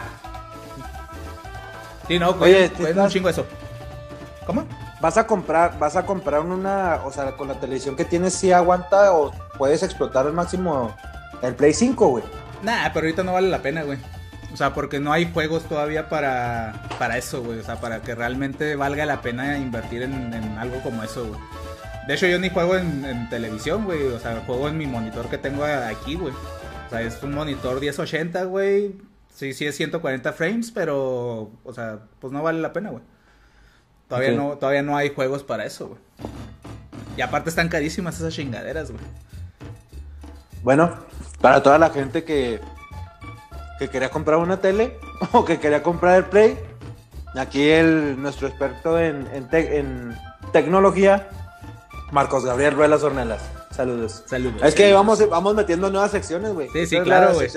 [2.08, 2.32] Sí, no.
[2.32, 3.46] Oye, ¿te un chingo eso.
[4.46, 4.66] ¿Cómo?
[5.00, 8.52] Vas a comprar, vas a comprar una, o sea, con la televisión que tienes sí
[8.52, 10.96] aguanta o puedes explotar al máximo
[11.42, 12.24] el Play 5, güey.
[12.62, 13.98] Nah, pero ahorita no vale la pena, güey.
[14.54, 17.60] O sea, porque no hay juegos todavía para, para eso, güey.
[17.60, 21.40] O sea, para que realmente valga la pena invertir en, en algo como eso, güey.
[22.08, 24.08] De hecho, yo ni juego en, en televisión, güey.
[24.08, 26.34] O sea, juego en mi monitor que tengo aquí, güey.
[26.92, 28.96] O sea, es un monitor 1080, güey.
[29.34, 33.02] Sí, sí es 140 frames, pero, o sea, pues no vale la pena, güey.
[34.10, 36.00] Todavía, no, todavía no hay juegos para eso, güey.
[37.16, 39.02] Y aparte están carísimas esas chingaderas, güey.
[40.64, 40.94] Bueno,
[41.40, 42.60] para toda la gente que,
[43.80, 44.98] que quería comprar una tele
[45.32, 46.60] o que quería comprar el Play,
[47.36, 50.14] aquí el, nuestro experto en, en, te- en
[50.52, 51.30] tecnología,
[52.12, 53.42] Marcos Gabriel Ruelas Ornelas.
[53.72, 54.24] Saludos.
[54.26, 54.62] Saludos.
[54.64, 56.70] Es que vamos, vamos metiendo nuevas secciones, güey.
[56.74, 57.50] Sí, sí, claro, la güey.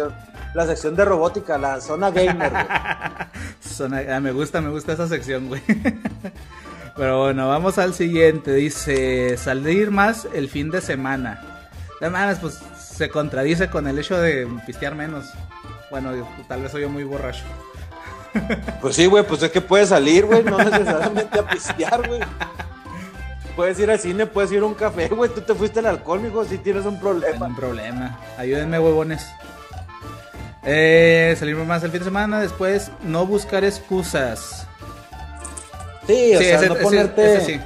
[0.54, 2.64] La sección de robótica, la zona gamer, güey.
[4.08, 5.60] Ah, me gusta, me gusta esa sección, güey.
[6.96, 8.54] Pero bueno, vamos al siguiente.
[8.54, 11.42] Dice, salir más el fin de semana.
[12.00, 15.26] No mames, pues se contradice con el hecho de pistear menos.
[15.90, 17.42] Bueno, yo- tal vez soy yo muy borracho.
[18.80, 22.20] Pues sí, güey, pues es que puedes salir, güey, no necesariamente a pistear, güey.
[23.56, 25.30] Puedes ir al cine, puedes ir a un café, güey.
[25.32, 27.46] Tú te fuiste al alcohol, mijo, si tienes un problema.
[27.46, 28.18] un problema.
[28.36, 29.26] Ayúdenme, huevones.
[30.64, 32.40] Eh, salir más el fin de semana.
[32.40, 34.66] Después, no buscar excusas.
[36.06, 37.36] Sí, o Sí, sea, ese, no ese- ponerte.
[37.36, 37.60] ese sí.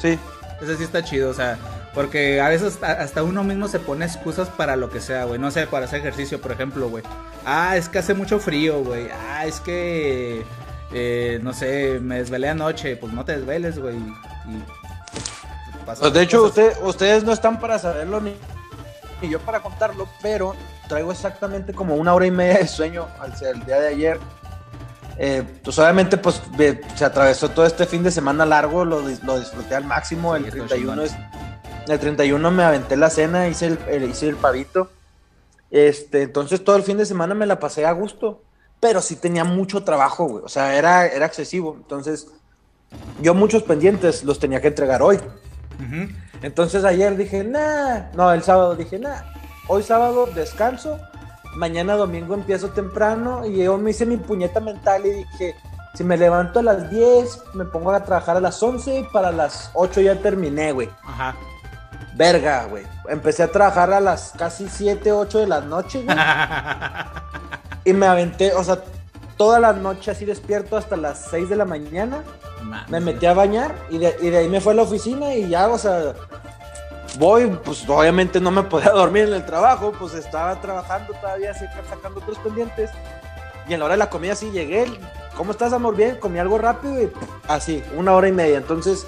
[0.00, 0.18] Sí.
[0.62, 1.58] Ese sí está chido, o sea,
[1.94, 5.38] porque a veces hasta, hasta uno mismo se pone excusas para lo que sea, güey.
[5.38, 7.04] No sé, para hacer ejercicio, por ejemplo, güey.
[7.44, 9.08] Ah, es que hace mucho frío, güey.
[9.30, 10.44] Ah, es que,
[10.92, 12.96] eh, no sé, me desvelé anoche.
[12.96, 13.96] Pues no te desveles, güey.
[14.46, 14.58] Y
[15.86, 18.34] pasan Pues de hecho, usted, ustedes no están para saberlo ni,
[19.22, 20.54] ni yo para contarlo, pero
[20.88, 24.20] traigo exactamente como una hora y media de sueño al ser el día de ayer.
[25.16, 26.42] Eh, pues obviamente pues
[26.96, 30.34] se atravesó todo este fin de semana largo, lo, lo disfruté al máximo.
[30.36, 31.06] Sí, el estuvo 31 chingón.
[31.06, 34.90] es, el 31 me aventé la cena, hice el, el- hice el pavito.
[35.70, 38.42] Este, entonces todo el fin de semana me la pasé a gusto,
[38.80, 40.44] pero sí tenía mucho trabajo, güey.
[40.44, 41.74] O sea, era, era excesivo.
[41.76, 42.28] Entonces,
[43.20, 45.18] yo muchos pendientes los tenía que entregar hoy.
[46.42, 49.22] Entonces ayer dije, nah, no, el sábado dije, nah,
[49.68, 50.98] hoy sábado descanso,
[51.56, 55.54] mañana domingo empiezo temprano y yo me hice mi puñeta mental y dije,
[55.94, 59.30] si me levanto a las 10, me pongo a trabajar a las 11 y para
[59.30, 60.90] las 8 ya terminé, güey.
[61.04, 61.34] Ajá.
[62.16, 62.84] Verga, güey.
[63.08, 66.16] Empecé a trabajar a las casi 7, 8 de la noche, güey.
[67.86, 68.78] Y me aventé, o sea,
[69.36, 72.22] toda la noche así despierto hasta las 6 de la mañana.
[72.88, 75.48] me metí a bañar y de, y de, ahí me fue a la oficina y
[75.48, 76.14] ya, o sea,
[77.18, 82.20] voy, pues obviamente no me podía dormir en el trabajo, pues estaba trabajando todavía, sacando
[82.20, 82.90] otros pendientes.
[83.68, 84.86] Y en la hora de la comida sí llegué,
[85.36, 85.96] ¿cómo estás, amor?
[85.96, 87.10] Bien, comí algo rápido y
[87.48, 88.58] así, una hora y media.
[88.58, 89.06] Entonces,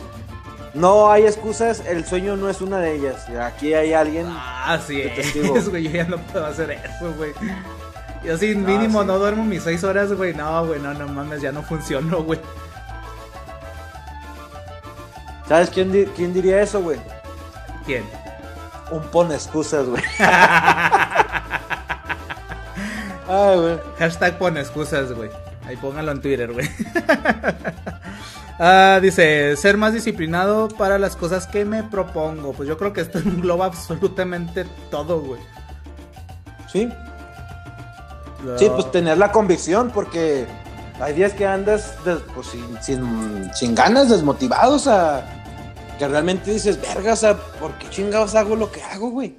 [0.76, 3.28] no hay excusas, el sueño no es una de ellas.
[3.30, 4.26] Aquí hay alguien.
[4.28, 7.32] Ah, sí, es, güey, yo ya no puedo hacer eso, güey.
[8.26, 10.34] Yo sí, mínimo no duermo mis seis horas, güey.
[10.34, 12.40] No, güey, no, no mames, ya no funcionó, güey.
[15.48, 16.98] ¿Sabes quién, quién diría eso, güey?
[17.84, 18.02] ¿Quién?
[18.90, 20.02] Un pone excusas, güey.
[23.28, 23.78] Ay, güey.
[23.96, 25.30] Hashtag pone excusas, güey.
[25.64, 26.68] Ahí póngalo en Twitter, güey.
[28.58, 32.52] ah, dice, ser más disciplinado para las cosas que me propongo.
[32.54, 35.40] Pues yo creo que esto engloba absolutamente todo, güey.
[36.72, 36.88] Sí.
[38.58, 40.46] Sí, pues tener la convicción, porque
[41.00, 41.94] hay días que andas
[42.34, 42.48] pues,
[42.80, 42.98] sin,
[43.54, 45.24] sin, ganas, desmotivados a
[45.98, 49.36] que realmente dices, verga, o sea, ¿por qué chingados hago lo que hago, güey?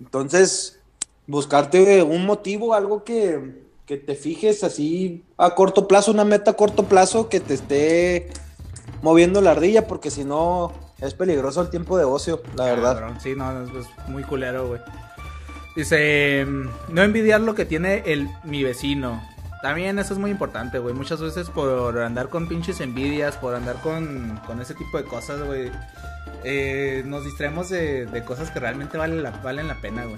[0.00, 0.80] Entonces,
[1.26, 6.84] buscarte un motivo, algo que, te fijes así a corto plazo, una meta a corto
[6.84, 8.30] plazo que te esté
[9.02, 13.18] moviendo la ardilla, porque si no es peligroso el tiempo de ocio, la verdad.
[13.20, 14.80] Sí, no, es, muy culero, güey.
[15.76, 16.46] Dice,
[16.88, 19.22] no envidiar lo que tiene el mi vecino.
[19.62, 20.94] También eso es muy importante, güey.
[20.94, 25.42] Muchas veces por andar con pinches envidias, por andar con, con ese tipo de cosas,
[25.42, 25.70] güey.
[26.44, 30.16] Eh, nos distraemos de, de, cosas que realmente valen la, valen la pena, güey.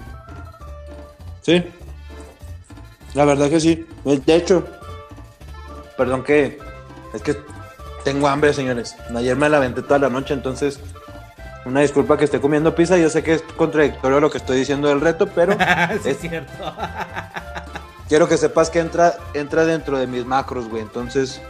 [1.42, 1.64] Sí.
[3.14, 3.86] La verdad que sí.
[4.05, 4.66] De hecho,
[5.96, 6.59] perdón que
[7.12, 7.36] es que
[8.05, 8.96] tengo hambre, señores.
[9.14, 10.80] Ayer me la toda la noche, entonces
[11.64, 12.96] una disculpa que esté comiendo pizza.
[12.96, 15.56] Yo sé que es contradictorio lo que estoy diciendo del reto, pero
[16.04, 16.52] es cierto.
[18.08, 20.82] quiero que sepas que entra, entra dentro de mis macros, güey.
[20.82, 21.40] Entonces,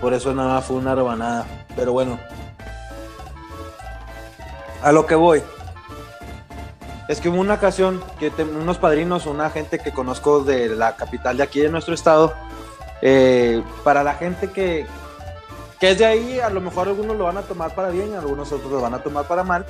[0.00, 1.46] por eso nada más fue una rebanada.
[1.76, 2.18] Pero bueno,
[4.82, 5.42] a lo que voy.
[7.08, 11.36] Es que hubo una ocasión que unos padrinos, una gente que conozco de la capital
[11.36, 12.32] de aquí de nuestro estado,
[13.02, 14.86] eh, para la gente que,
[15.80, 18.52] que es de ahí, a lo mejor algunos lo van a tomar para bien, algunos
[18.52, 19.66] otros lo van a tomar para mal,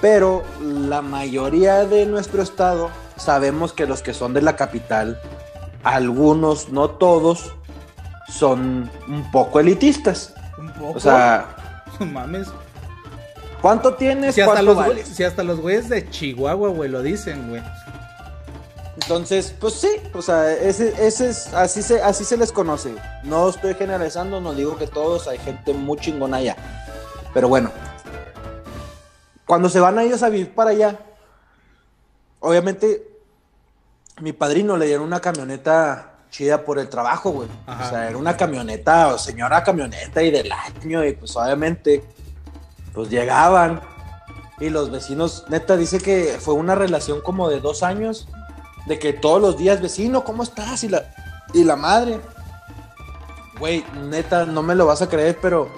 [0.00, 5.20] pero la mayoría de nuestro estado sabemos que los que son de la capital,
[5.84, 7.54] algunos, no todos,
[8.30, 10.34] son un poco elitistas.
[10.58, 10.98] Un poco.
[10.98, 11.56] O sea,
[11.98, 12.48] mames.
[13.60, 14.34] ¿Cuánto tienes?
[14.34, 17.62] Si hasta, los, si hasta los güeyes de Chihuahua, güey, lo dicen, güey.
[19.02, 22.94] Entonces, pues sí, o sea, ese, ese es, así se, así se les conoce.
[23.24, 26.56] No estoy generalizando, no digo que todos, hay gente muy chingona allá.
[27.32, 27.70] Pero bueno,
[29.46, 30.98] cuando se van a ellos a vivir para allá,
[32.40, 33.08] obviamente
[34.20, 37.48] mi padrino le dieron una camioneta chida por el trabajo, güey.
[37.66, 42.04] O sea, era una camioneta, o señora camioneta y del año, y pues obviamente
[42.92, 43.80] pues llegaban
[44.60, 48.28] y los vecinos, neta, dice que fue una relación como de dos años,
[48.86, 50.84] de que todos los días, vecino, ¿cómo estás?
[50.84, 51.04] Y la,
[51.52, 52.20] y la madre,
[53.58, 55.68] güey, neta, no me lo vas a creer, pero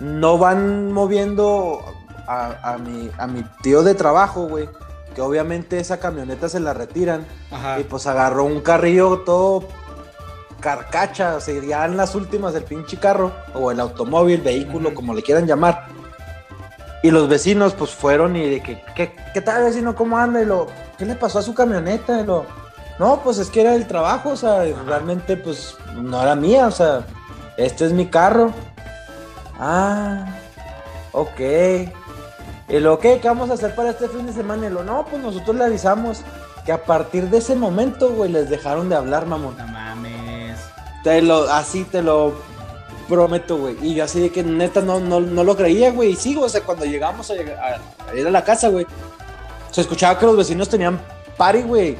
[0.00, 1.84] no van moviendo
[2.26, 4.68] a, mi, a mi tío de trabajo, güey,
[5.14, 7.26] que obviamente esa camioneta se la retiran,
[7.78, 9.64] y pues agarró un carrillo todo
[10.60, 15.12] carcacha, o sea, ya en las últimas del pinche carro, o el automóvil, vehículo, como
[15.12, 15.88] le quieran llamar
[17.02, 19.94] y los vecinos pues fueron y de que, ¿qué, tal vecino?
[19.94, 20.40] ¿Cómo anda?
[20.40, 20.68] Y lo,
[20.98, 22.20] ¿qué le pasó a su camioneta?
[22.20, 22.46] Y lo,
[22.98, 26.70] no, pues es que era el trabajo, o sea, realmente pues no era mía, o
[26.70, 27.04] sea,
[27.56, 28.52] este es mi carro.
[29.58, 30.26] Ah,
[31.12, 31.40] ok.
[32.68, 33.20] Y lo, ¿qué?
[33.20, 34.66] ¿Qué vamos a hacer para este fin de semana?
[34.66, 36.22] Y lo, no, pues nosotros le avisamos
[36.64, 39.56] que a partir de ese momento, güey, les dejaron de hablar, mamón.
[39.58, 40.58] No mames.
[41.02, 42.34] Te lo, así te lo
[43.08, 43.76] Prometo, güey.
[43.82, 46.12] Y yo así de que neta no, no, no lo creía, güey.
[46.12, 48.86] Y sigo, o sea, cuando llegamos a, ir a la casa, güey,
[49.72, 51.00] se escuchaba que los vecinos tenían
[51.36, 51.96] party, güey.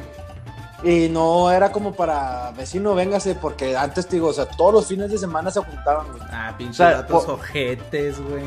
[0.83, 4.87] Y no era como para vecino, véngase, porque antes te digo, o sea, todos los
[4.87, 6.21] fines de semana se juntaban, güey.
[6.31, 8.43] Ah, pinche datos ojetes, güey.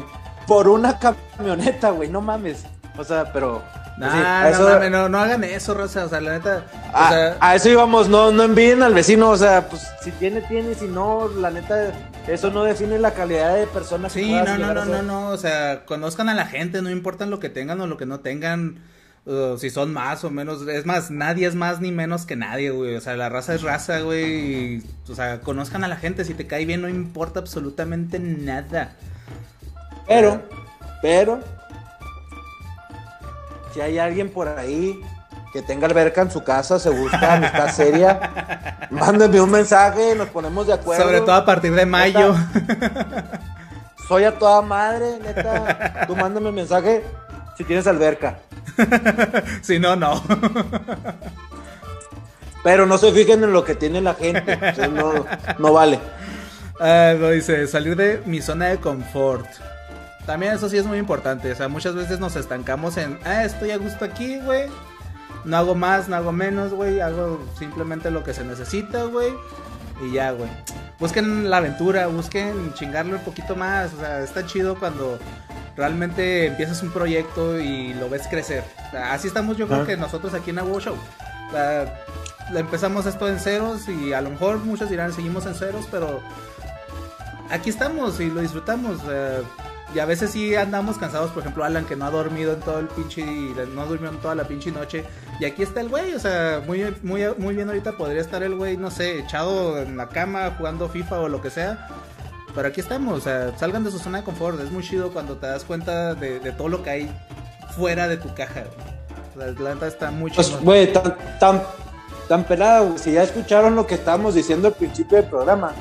[0.47, 2.65] Por una camioneta, güey, no mames.
[2.99, 3.63] O sea, pero
[3.99, 6.05] pues no, no, no, hagan eso, Rosa.
[6.05, 6.65] O sea, la neta.
[7.41, 9.31] A, eso íbamos, no, no envíen al vecino.
[9.31, 10.75] O sea, pues si tiene, tiene.
[10.75, 11.93] Si no, la neta,
[12.27, 15.29] eso no define la calidad de persona sí, no, no, no, no, no.
[15.31, 18.21] O sea, conozcan a la gente, no importa lo que tengan o lo que no
[18.21, 18.83] tengan.
[19.59, 20.63] Si son más o menos.
[20.69, 22.95] Es más, nadie es más ni menos que nadie, güey.
[22.95, 24.83] O sea, la raza es raza, güey.
[25.09, 26.25] o sea, conozcan a la gente.
[26.25, 28.93] Si te cae bien, no importa absolutamente nada.
[30.07, 30.43] Pero,
[31.03, 31.41] pero,
[33.75, 35.01] si hay alguien por ahí
[35.53, 40.69] que tenga alberca en su casa, se busca amistad seria, mándenme un mensaje, nos ponemos
[40.69, 41.03] de acuerdo.
[41.03, 42.37] Sobre todo a partir de mayo.
[44.07, 46.07] soy a toda madre, neta.
[46.07, 47.03] Tú mándame un mensaje
[47.57, 48.39] si tienes alberca.
[49.63, 50.23] si no, no.
[52.63, 54.59] Pero no se fijen en lo que tiene la gente.
[54.93, 55.25] no,
[55.59, 56.01] no vale.
[56.81, 59.47] Ah, dice, salir de mi zona de confort.
[60.27, 61.53] También eso sí es muy importante.
[61.53, 64.69] O sea, muchas veces nos estancamos en, ah, estoy a gusto aquí, güey.
[65.45, 67.01] No hago más, no hago menos, güey.
[67.01, 69.33] Hago simplemente lo que se necesita, güey.
[70.03, 70.51] Y ya, güey.
[70.99, 73.93] Busquen la aventura, busquen chingarle un poquito más.
[73.95, 75.19] O sea, está chido cuando
[75.77, 78.65] realmente empiezas un proyecto y lo ves crecer.
[79.11, 80.97] así estamos yo creo que nosotros aquí en Agua Show.
[81.49, 82.05] O sea,
[82.55, 86.21] empezamos esto en ceros y a lo mejor muchos dirán seguimos en ceros, pero
[87.51, 88.99] aquí estamos y lo disfrutamos.
[89.95, 92.79] Y a veces sí andamos cansados, por ejemplo, Alan que no ha dormido en todo
[92.81, 95.05] el pinche, no durmió en toda la pinche noche.
[95.41, 98.57] Y aquí está el güey, o sea, muy, muy, muy bien ahorita podría estar el
[98.57, 101.89] güey, no sé, echado en la cama jugando FIFA o lo que sea.
[102.55, 104.59] Pero aquí estamos, o sea, salgan de su zona de confort.
[104.61, 107.11] Es muy chido cuando te das cuenta de, todo lo que hay
[107.77, 108.65] fuera de tu caja.
[109.37, 110.61] La Atlanta está muy pues, chido.
[110.63, 111.63] güey, tan, tan,
[112.29, 112.99] tan pelada, güey.
[112.99, 115.73] Si ya escucharon lo que estábamos diciendo al principio del programa,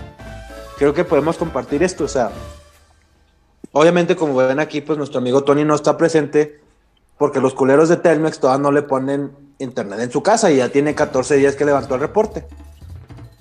[0.77, 2.03] creo que podemos compartir esto.
[2.03, 2.29] O sea,
[3.75, 6.61] obviamente, como ven aquí, pues nuestro amigo Tony no está presente
[7.17, 10.69] porque los culeros de Telmex todavía no le ponen internet en su casa y ya
[10.69, 12.45] tiene 14 días que levantó el reporte.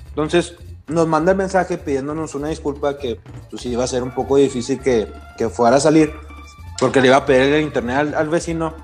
[0.09, 0.57] Entonces,
[0.89, 4.80] nos manda el mensaje pidiéndonos una disculpa que pues iba a ser un poco difícil
[4.80, 5.09] que,
[5.51, 6.12] fuera a salir
[6.80, 8.74] porque le iba a pedir el internet al, al, vecino.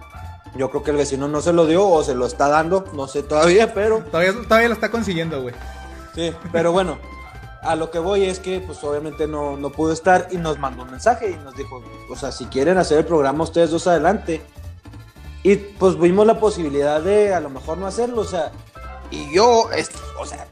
[0.56, 3.08] Yo creo que el vecino no se lo dio o se lo está dando, no
[3.08, 3.98] sé todavía, pero...
[4.04, 5.54] Todavía, todavía lo está consiguiendo, güey.
[6.14, 6.98] Sí, pero bueno,
[7.62, 10.82] a lo que voy es que pues obviamente no, no pudo estar y nos mandó
[10.82, 14.42] un mensaje y nos dijo, o sea, si quieren hacer el programa ustedes dos adelante.
[15.42, 18.52] Y pues vimos la posibilidad de a lo mejor no hacerlo, o sea,
[19.10, 19.70] y yo,
[20.18, 20.46] o sea,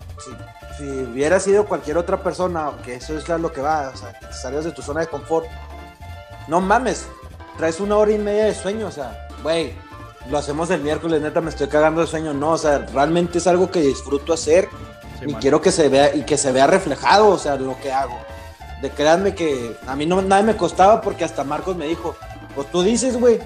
[0.79, 4.33] si, hubiera sido cualquier otra persona, que eso es lo que va, o sea, que
[4.33, 5.47] salgas de tu zona de confort,
[6.47, 7.07] no mames,
[7.59, 9.75] traes una hora y media de sueño, o sea, güey,
[10.31, 13.47] lo hacemos el miércoles, neta, me estoy cagando de sueño, no, o sea, realmente es
[13.47, 14.71] algo que disfruto hacer
[15.27, 18.19] y quiero que se vea y que se vea reflejado, o sea, lo que hago.
[18.83, 22.17] De créanme que a mí no nada me costaba porque hasta Marcos me dijo,
[22.55, 23.41] pues tú dices, güey.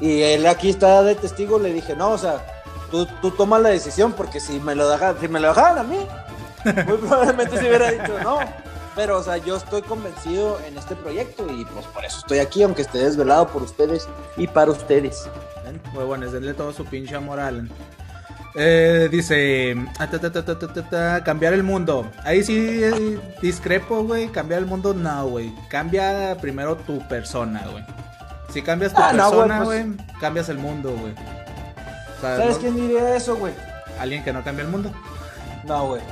[0.00, 2.44] Y él aquí está de testigo, le dije, no, o sea,
[2.90, 5.82] tú, tú tomas la decisión porque si me lo dejan, si me lo dejaban a
[5.84, 5.98] mí,
[6.64, 8.38] muy probablemente se hubiera dicho no.
[8.96, 12.62] Pero, o sea, yo estoy convencido en este proyecto y pues por eso estoy aquí,
[12.62, 15.28] aunque esté desvelado por ustedes y para ustedes.
[15.92, 17.70] Muy bueno, denle todo su pinche amor a Alan.
[18.56, 22.08] Eh, dice, ah, cambiar el mundo.
[22.22, 24.28] Ahí sí eh, discrepo, güey.
[24.28, 25.52] Cambiar el mundo, no, güey.
[25.68, 27.84] Cambia primero tu persona, güey.
[28.50, 31.14] Si cambias tu ah, persona, pues güey, cambias el mundo, güey.
[32.20, 33.52] ¿Sabes quién diría eso, güey?
[33.98, 34.92] Alguien que no cambia el mundo.
[35.64, 36.02] No, güey.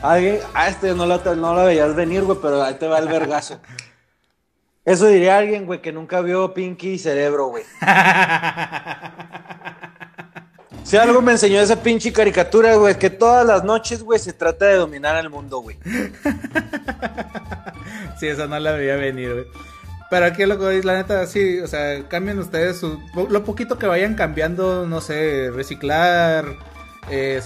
[0.00, 3.08] Alguien, ah, este no la, no la veías venir, güey, pero ahí te va el
[3.08, 3.60] vergazo.
[4.84, 7.62] Eso diría alguien, güey, que nunca vio Pinky y Cerebro, güey.
[10.84, 14.66] Si algo me enseñó esa pinche caricatura, güey, que todas las noches, güey, se trata
[14.66, 15.78] de dominar el mundo, güey.
[18.18, 19.46] sí, esa no la veía venir, güey.
[20.10, 23.86] Pero aquí lo que la neta, sí, o sea, cambien ustedes su, lo poquito que
[23.86, 26.44] vayan cambiando, no sé, reciclar,
[27.08, 27.40] eh,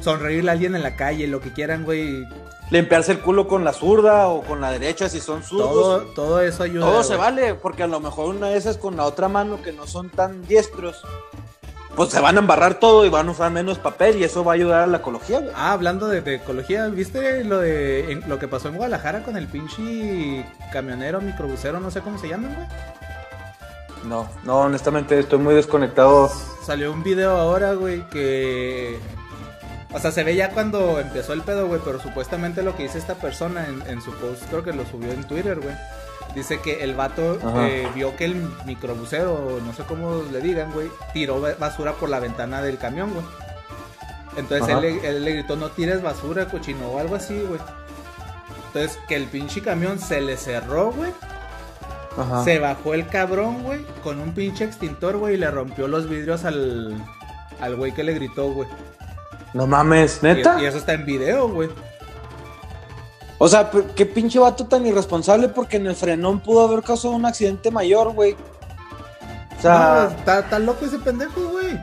[0.00, 2.26] sonreírle a alguien en la calle, lo que quieran, güey.
[2.70, 5.70] Limpiarse el culo con la zurda o con la derecha si son zurdos.
[5.70, 6.86] Todo, todo eso ayuda.
[6.86, 9.72] Todo se vale, porque a lo mejor una de esas con la otra mano que
[9.72, 11.04] no son tan diestros
[11.96, 14.52] pues se van a embarrar todo y van a usar menos papel y eso va
[14.52, 15.52] a ayudar a la ecología, güey.
[15.54, 20.46] Ah, hablando de, ecología, ¿viste lo de lo que pasó en Guadalajara con el pinche
[20.72, 22.66] camionero, microbusero, no sé cómo se llaman, güey?
[24.04, 26.30] No, no, honestamente estoy muy desconectado.
[26.64, 28.98] Salió un video ahora, güey, que...
[29.92, 32.98] O sea, se ve ya cuando empezó el pedo, güey, pero supuestamente lo que dice
[32.98, 35.74] esta persona en, en su post, creo que lo subió en Twitter, güey
[36.34, 40.88] Dice que el vato eh, vio que el microbusero, no sé cómo le digan, güey,
[41.12, 43.24] tiró basura por la ventana del camión, güey.
[44.36, 47.60] Entonces él, le gritó, no tires basura, cochino, o algo así, güey.
[48.66, 51.12] Entonces que el pinche camión se le cerró, güey.
[52.44, 56.44] Se bajó el cabrón, güey, con un pinche extintor, güey, y le rompió los vidrios
[56.44, 56.94] al,
[57.60, 58.68] al güey que le gritó, güey.
[59.54, 60.60] No mames, neta.
[60.60, 61.70] y eso está en video, güey.
[63.42, 67.24] O sea, qué pinche vato tan irresponsable porque en el frenón pudo haber causado un
[67.24, 68.36] accidente mayor, güey.
[69.56, 71.80] O sea, está, loco ese pendejo, güey.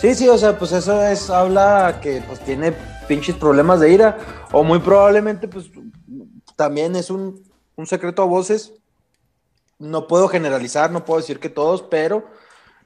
[0.00, 2.72] Sí, sí, o sea, pues eso es, habla que pues tiene
[3.06, 4.18] pinches problemas de ira.
[4.50, 5.70] O muy probablemente, pues,
[6.56, 7.40] también es un,
[7.76, 8.72] un secreto a voces.
[9.78, 12.26] No puedo generalizar, no puedo decir que todos, pero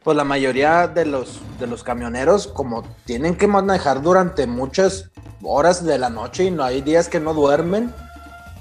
[0.05, 5.11] pues la mayoría de los, de los camioneros, como tienen que manejar durante muchas
[5.43, 7.93] horas de la noche y no hay días que no duermen,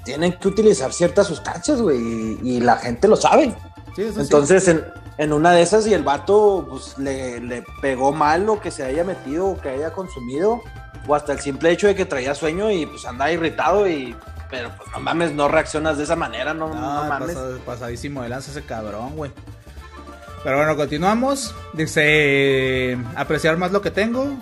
[0.04, 1.98] tienen que utilizar ciertas sustancias, güey,
[2.42, 3.54] y, la gente lo sabe.
[3.96, 4.84] Entonces, en,
[5.18, 8.82] en, una de esas, y el vato pues, le, le, pegó mal lo que se
[8.82, 10.62] haya metido o que haya consumido,
[11.06, 14.16] o hasta el simple hecho de que traía sueño y pues anda irritado y.
[14.50, 17.36] Pero pues no mames, no reaccionas de esa manera, no, no, mames.
[17.66, 19.32] pasadísimo de lanza ese cabrón, güey.
[20.44, 21.54] Pero bueno, continuamos.
[21.72, 24.38] Dice, apreciar más lo que tengo.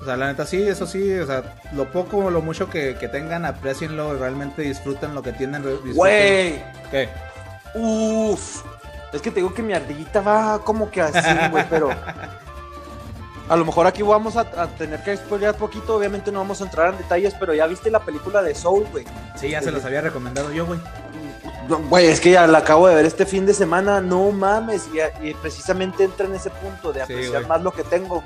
[0.00, 2.92] O sea, la neta sí, eso sí, o sea, lo poco o lo mucho que,
[3.10, 5.64] tengan, aprecienlo, realmente disfruten lo que tienen.
[5.94, 6.62] Güey.
[6.90, 7.08] ¿Qué?
[7.74, 8.62] Uf.
[9.14, 11.88] Es que te digo que mi ardillita va como que así, güey, pero...
[13.48, 14.44] A lo mejor aquí vamos a,
[14.78, 18.00] tener que spoilear poquito, obviamente no vamos a entrar en detalles, pero ya viste la
[18.00, 19.04] película de Soul, güey.
[19.36, 20.80] Sí, ya se los había recomendado yo, güey.
[21.88, 24.88] Güey, es que ya la acabo de ver este fin de semana, no mames,
[25.22, 28.22] y, precisamente entra en ese punto de apreciar más lo que tengo.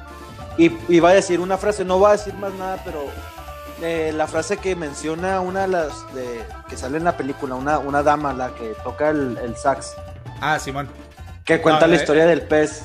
[0.57, 3.05] Y, va a decir una frase, no va a decir más nada, pero
[3.83, 7.79] eh, la frase que menciona una de las de, que sale en la película, una,
[7.79, 9.95] una dama, la que toca el, sax.
[10.41, 10.89] Ah, Simón.
[11.45, 12.83] Que cuenta la historia del pez.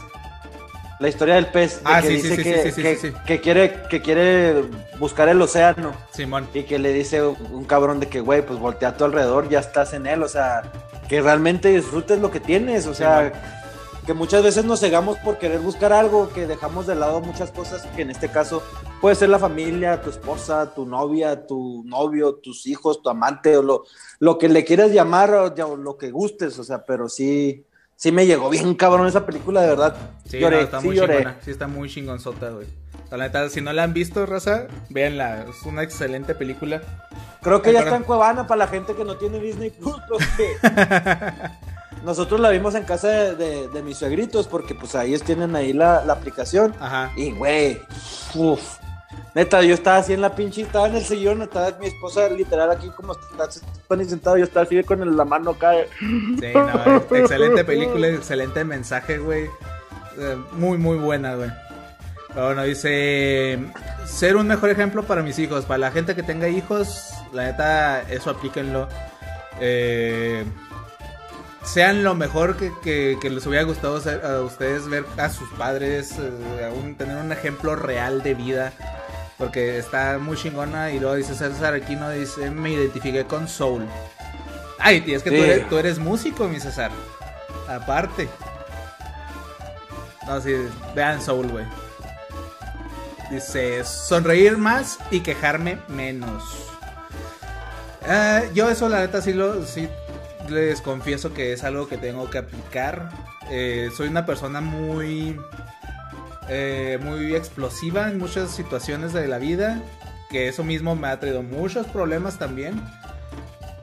[0.99, 1.81] La historia del pez.
[1.83, 2.35] ah, que sí, dice
[2.71, 4.63] sí, que, que, quiere, que quiere
[4.99, 5.93] buscar el océano.
[6.11, 6.47] Simón.
[6.53, 9.59] Y que le dice un cabrón de que, güey, pues voltea a tu alrededor, ya
[9.59, 10.23] estás en él.
[10.23, 10.63] O sea,
[11.09, 12.87] que realmente disfrutes lo que tienes.
[12.87, 13.33] O sea,
[14.05, 17.85] que muchas veces nos cegamos por querer buscar algo, que dejamos de lado muchas cosas,
[17.95, 18.61] que en este caso
[18.99, 23.61] puede ser la familia, tu esposa, tu novia, tu novio, tus hijos, tu amante, o
[23.61, 23.83] lo,
[24.19, 27.65] lo que le quieras llamar, o, lo que gustes, o sea, pero sí,
[28.03, 29.95] sí me llegó bien cabrón esa película, de verdad.
[30.27, 32.67] Sí, lloré, está muy chingona, sí está muy chingonzota, güey.
[33.09, 36.81] La neta, si no la han visto, raza, véanla, es una excelente película.
[37.41, 39.95] Creo que ya está en Cuevana para la gente que no tiene Disney Plus,
[42.03, 45.99] Nosotros la vimos en casa de, mis suegritos porque pues ahí ellos tienen ahí la,
[45.99, 46.75] aplicación.
[46.81, 47.09] Ajá.
[47.15, 47.81] Y güey,
[48.35, 48.79] uff.
[49.35, 52.69] Neta, yo estaba así en la pinche, estaba en el sillón, estaba mi esposa literal
[52.69, 53.49] aquí como está
[54.05, 55.71] sentado, yo estaba así con la mano acá.
[55.99, 59.45] Sí, no, excelente película, excelente mensaje, güey.
[60.19, 61.49] Eh, muy, muy buena, güey.
[62.35, 63.57] bueno, dice,
[64.05, 68.01] ser un mejor ejemplo para mis hijos, para la gente que tenga hijos, la neta,
[68.03, 68.87] eso aplíquenlo.
[69.59, 70.43] Eh,
[71.63, 77.17] sean lo mejor que, les hubiera gustado a ustedes ver a sus padres, eh, tener
[77.17, 78.73] un ejemplo real de vida.
[79.37, 80.91] Porque está muy chingona.
[80.91, 83.85] Y luego dice César Aquino, dice, me identifiqué con Soul.
[84.79, 86.91] Ay, es que tú, eres, músico, mi César.
[87.67, 88.29] Aparte.
[90.27, 90.53] No, sí,
[90.95, 91.65] vean Soul, güey.
[93.31, 96.43] Dice, sonreír más y quejarme menos.
[98.05, 99.87] Eh, yo eso la neta sí lo sí
[100.49, 103.09] les confieso que es algo que tengo que aplicar.
[103.49, 105.37] Eh, soy una persona muy,
[106.49, 109.81] eh, muy explosiva en muchas situaciones de la vida.
[110.29, 112.81] Que eso mismo me ha traído muchos problemas también.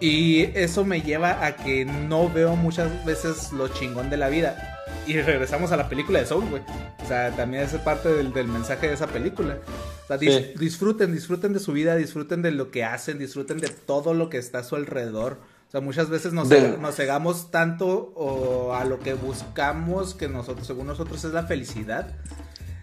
[0.01, 4.81] Y eso me lleva a que no veo muchas veces lo chingón de la vida.
[5.07, 6.63] Y regresamos a la película de Soul, güey.
[7.03, 9.59] O sea, también es parte del, mensaje de esa película.
[10.05, 14.15] O sea, disfruten, disfruten de su vida, disfruten de lo que hacen, disfruten de todo
[14.15, 15.39] lo que está a su alrededor.
[15.71, 20.67] O sea, muchas veces nos, nos cegamos tanto o a lo que buscamos, que nosotros,
[20.67, 22.09] según nosotros, es la felicidad,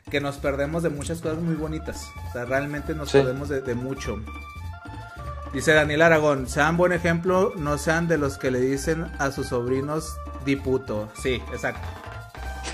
[0.10, 2.08] que nos perdemos de muchas cosas muy bonitas.
[2.30, 4.24] O sea, realmente nos perdemos de, de, mucho.
[5.52, 9.48] Dice Daniel Aragón, sean buen ejemplo, no sean de los que le dicen a sus
[9.48, 10.16] sobrinos
[10.46, 11.12] diputo.
[11.22, 11.86] Sí, exacto.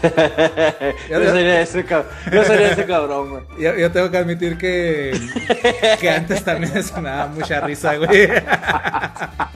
[1.10, 1.84] yo, sería ese,
[2.32, 3.80] yo sería ese cabrón, güey.
[3.80, 5.20] Yo, tengo que admitir que,
[6.00, 8.30] que antes también sonaba mucha risa, güey.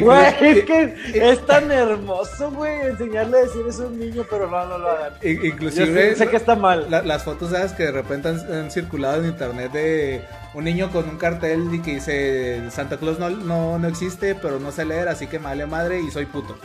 [0.00, 4.48] Güey, es que es tan hermoso, güey, enseñarle a decir eso a un niño, pero
[4.50, 5.12] no, no lo hagan.
[5.22, 6.86] Inclusive, sé, que está mal.
[6.90, 7.72] las fotos, ¿sabes?
[7.72, 10.24] Que de repente han, circulado en internet de
[10.54, 14.58] un niño con un cartel y que dice Santa Claus no, no, no existe, pero
[14.58, 16.56] no sé leer, así que me vale madre y soy puto.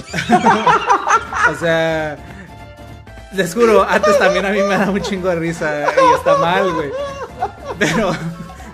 [1.50, 2.16] o sea,
[3.32, 6.72] les juro, antes también a mí me da un chingo de risa y está mal,
[6.72, 6.90] güey.
[7.78, 8.12] Pero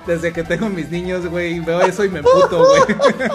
[0.07, 2.83] desde que tengo mis niños, güey, veo eso y me puto, güey.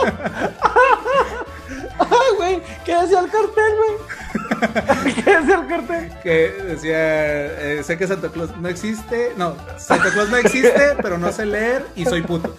[1.99, 5.13] Ay, güey, ¿qué decía el cartel, güey?
[5.15, 6.11] ¿Qué decía el cartel?
[6.23, 11.17] Que decía, eh, sé que Santa Claus no existe, no, Santa Claus no existe, pero
[11.17, 12.55] no sé leer y soy puto.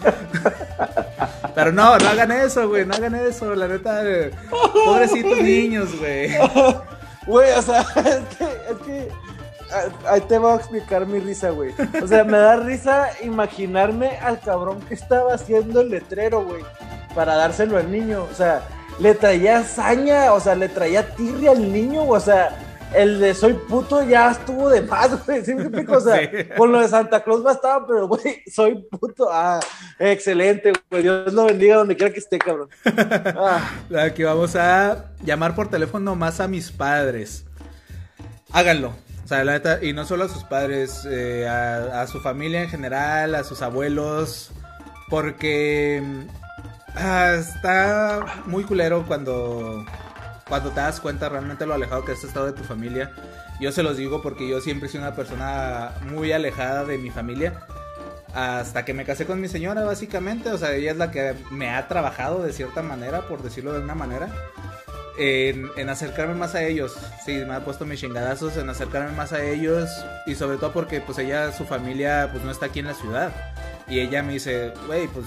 [1.55, 4.03] Pero no, no hagan eso, güey, no hagan eso, la neta,
[4.85, 6.31] pobrecitos niños, güey.
[7.27, 9.09] Güey, o sea, es que, es que
[10.07, 11.73] ahí te voy a explicar mi risa, güey.
[12.03, 16.63] O sea, me da risa imaginarme al cabrón que estaba haciendo el letrero, güey,
[17.15, 18.27] para dárselo al niño.
[18.31, 18.63] O sea,
[18.99, 22.57] le traía saña, o sea, le traía tirria al niño, o sea,
[22.95, 25.45] el de soy puto ya estuvo de más, güey.
[25.45, 26.21] ¿Sí me O sea,
[26.57, 29.29] con lo de Santa Claus bastaba, pero, güey, soy puto.
[29.31, 29.61] Ah,
[29.99, 31.03] excelente, güey.
[31.03, 32.69] Dios lo bendiga donde quiera que esté, cabrón.
[32.85, 33.71] Ah.
[34.05, 37.45] Aquí vamos a llamar por teléfono más a mis padres.
[38.53, 38.93] Háganlo.
[39.25, 42.69] O sea, la neta, y no solo a sus padres, eh, a, su familia en
[42.69, 44.51] general, a sus abuelos,
[45.09, 46.03] porque
[46.97, 49.85] ah, está muy culero cuando
[50.49, 53.11] cuando te das cuenta realmente lo alejado que has estado de tu familia.
[53.59, 57.65] Yo se los digo porque yo siempre sido una persona muy alejada de mi familia.
[58.35, 60.51] Hasta que me casé con mi señora, básicamente.
[60.51, 63.81] O sea, ella es la que me ha trabajado de cierta manera, por decirlo de
[63.81, 64.29] una manera.
[65.19, 66.97] En, acercarme más a ellos.
[67.25, 69.91] Sí, me ha puesto mis chingadazos en acercarme más a ellos.
[70.27, 73.33] Y sobre todo porque pues ella, su familia, pues no está aquí en la ciudad.
[73.87, 75.27] Y ella me dice, güey, pues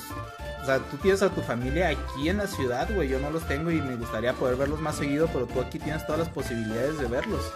[0.65, 3.07] o sea, tú tienes a tu familia aquí en la ciudad, güey.
[3.07, 6.03] Yo no los tengo y me gustaría poder verlos más seguido, pero tú aquí tienes
[6.07, 7.53] todas las posibilidades de verlos.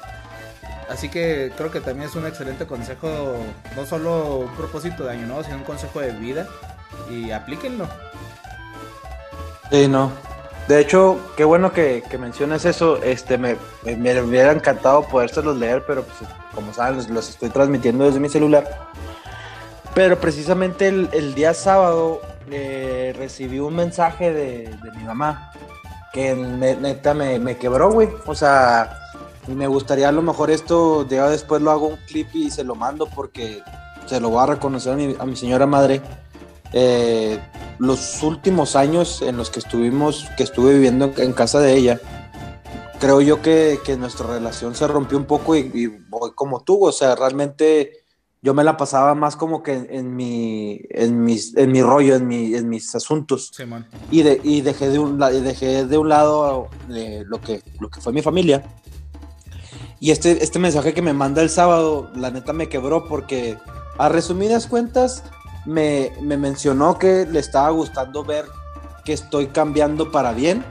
[0.88, 3.36] Así que creo que también es un excelente consejo,
[3.76, 6.48] no solo un propósito de año nuevo, sino un consejo de vida.
[7.10, 7.90] Y aplíquenlo.
[9.72, 10.12] Sí, no.
[10.70, 13.02] De hecho, qué bueno que, que mencionas eso.
[13.02, 18.20] Este, me, me, hubiera encantado podérselos leer, pero pues, como saben, los, estoy transmitiendo desde
[18.20, 18.88] mi celular.
[19.96, 25.52] Pero precisamente el, día sábado eh, recibí un mensaje de, mi mamá
[26.14, 28.10] que neta me, quebró, güey.
[28.28, 28.96] O sea,
[29.48, 32.76] me gustaría a lo mejor esto, ya después lo hago un clip y se lo
[32.76, 33.64] mando porque
[34.06, 36.00] se lo voy a reconocer a mi, señora madre.
[36.74, 37.40] Eh,
[37.80, 42.00] los últimos años en los que estuvimos, que estuve viviendo en casa de ella,
[43.00, 46.92] creo yo que, nuestra relación se rompió un poco y, y voy como tú, o
[46.92, 48.04] sea, realmente
[48.42, 52.28] yo me la pasaba más como que en, mi, en, mis, en mi rollo, en,
[52.28, 53.52] mi, en mis asuntos.
[54.12, 58.00] y, de, y dejé, de un, dejé de un lado eh, lo, que, lo que
[58.00, 58.64] fue mi familia.
[60.00, 63.58] Y este, este mensaje que me manda el sábado, la neta me quebró porque
[63.98, 65.24] a resumidas cuentas
[65.70, 68.46] me, me mencionó que le estaba gustando ver
[69.06, 70.66] que estoy cambiando para bien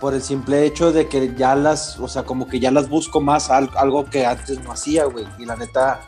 [0.00, 3.20] por el simple hecho de que ya las, o sea, como que ya las busco
[3.20, 5.26] más, algo que antes no hacía, güey.
[5.38, 6.00] Y la neta,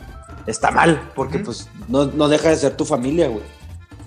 [0.47, 3.45] está mal, porque pues no, deja de ser tu familia, güey.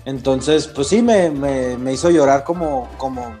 [0.04, 3.34] Entonces, pues sí, me, me, hizo llorar como, como,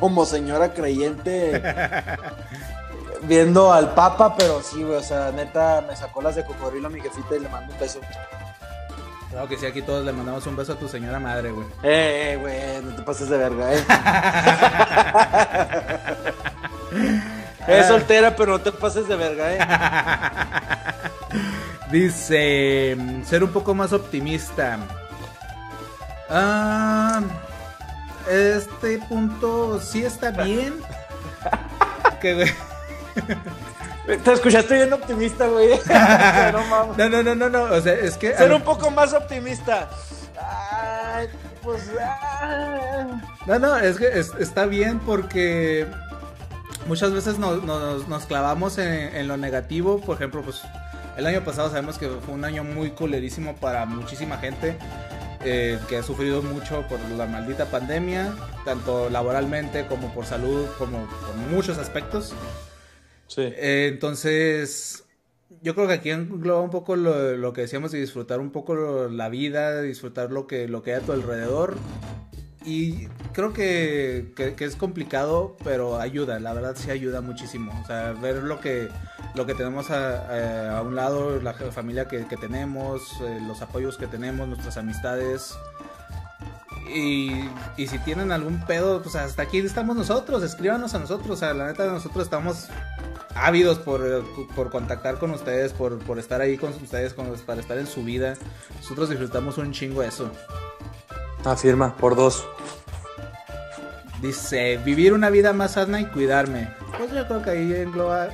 [0.00, 1.62] como señora creyente
[3.22, 6.90] viendo al Papa, pero sí, güey, o sea, neta, me sacó las de cocodrilo a
[6.90, 8.00] mi jefita y le mando un beso.
[9.36, 11.66] Claro que sí, aquí todos le mandamos un beso a tu señora madre, güey.
[11.82, 13.84] Eh, eh, güey, no te pases de verga, eh.
[17.80, 19.58] es soltera, pero no te pases de verga, eh.
[21.92, 24.78] Dice, ser un poco más optimista.
[26.30, 27.20] Ah,
[28.30, 30.80] este punto sí está bien.
[32.22, 32.50] que,
[34.06, 35.70] Te escuchaste bien optimista, güey.
[36.96, 38.34] no, no, no, no, no, o sea, es que...
[38.34, 39.88] Ser un poco más optimista.
[41.62, 41.90] pues...
[43.46, 44.06] No, no, es que
[44.38, 45.86] está bien porque
[46.86, 50.00] muchas veces nos, clavamos en, en, lo negativo.
[50.00, 50.62] Por ejemplo, pues
[51.16, 54.76] el año pasado sabemos que fue un año muy colerísimo para muchísima gente.
[55.48, 58.32] Eh, que ha sufrido mucho por la maldita pandemia,
[58.64, 62.34] tanto laboralmente como por salud, como por muchos aspectos.
[63.26, 63.42] Sí.
[63.42, 65.04] Eh, entonces,
[65.62, 69.28] yo creo que aquí engloba un poco lo, que decíamos de disfrutar un poco la
[69.28, 71.76] vida, disfrutar lo que, lo que hay a tu alrededor.
[72.64, 77.72] Y creo que, que, es complicado, pero ayuda, la verdad sí ayuda muchísimo.
[77.82, 78.88] O sea, ver lo que,
[79.36, 83.96] lo que tenemos a, a un lado, la familia que, que tenemos, eh, los apoyos
[83.96, 85.56] que tenemos, nuestras amistades.
[86.94, 91.30] Y, y, si tienen algún pedo, pues hasta aquí estamos nosotros, escríbanos a nosotros.
[91.30, 92.68] O sea, la neta, nosotros estamos
[93.34, 97.14] ávidos por, por contactar con ustedes, por, por estar ahí con ustedes,
[97.44, 98.34] para estar en su vida.
[98.76, 100.30] Nosotros disfrutamos un chingo eso.
[101.44, 102.46] Afirma, por dos.
[104.20, 106.70] Dice, vivir una vida más sana y cuidarme.
[106.96, 108.28] Pues yo creo que ahí engloba,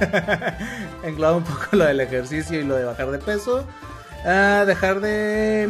[1.04, 3.66] engloba un poco lo del ejercicio y lo de bajar de peso.
[4.24, 5.68] Ah, dejar de,